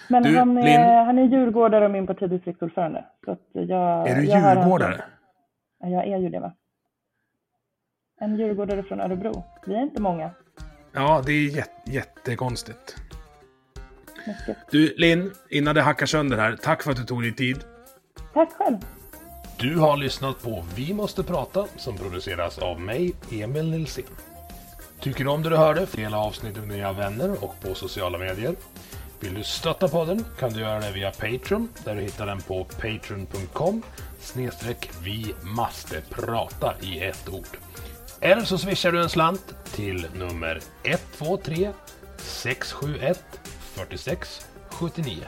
[0.08, 1.06] Men du, han, är, Lin...
[1.06, 3.04] han är djurgårdare och min partidistriktsordförande.
[3.24, 5.04] Så jag, är du djurgårdare?
[5.78, 6.52] Ja, jag är ju det va.
[8.18, 9.44] En djurgårdare från Örebro.
[9.66, 10.30] Vi är inte många.
[10.92, 12.96] Ja, det är jätte, jättekonstigt.
[14.70, 17.56] Du, Linn, innan det hackar sönder här, tack för att du tog dig tid.
[18.34, 18.76] Tack själv.
[19.58, 24.04] Du har lyssnat på Vi måste prata som produceras av mig, Emil Nilsson.
[25.00, 25.86] Tycker du om det du hörde?
[25.96, 28.54] Dela avsnittet med dina vänner och på sociala medier.
[29.20, 32.64] Vill du stötta podden kan du göra det via Patreon där du hittar den på
[32.64, 33.82] patreon.com
[34.20, 37.58] snedstreck vi måste prata i ett ord.
[38.20, 41.72] Eller så swishar du en slant till nummer 123
[42.18, 43.24] 671
[43.74, 45.24] 46 79.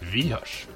[0.00, 0.66] Vi hörs!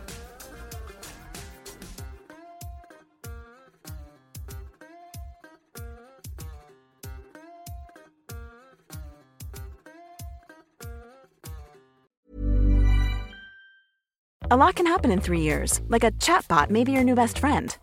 [14.50, 17.38] A lot can happen in three years, like a chatbot may be your new best
[17.38, 17.74] friend.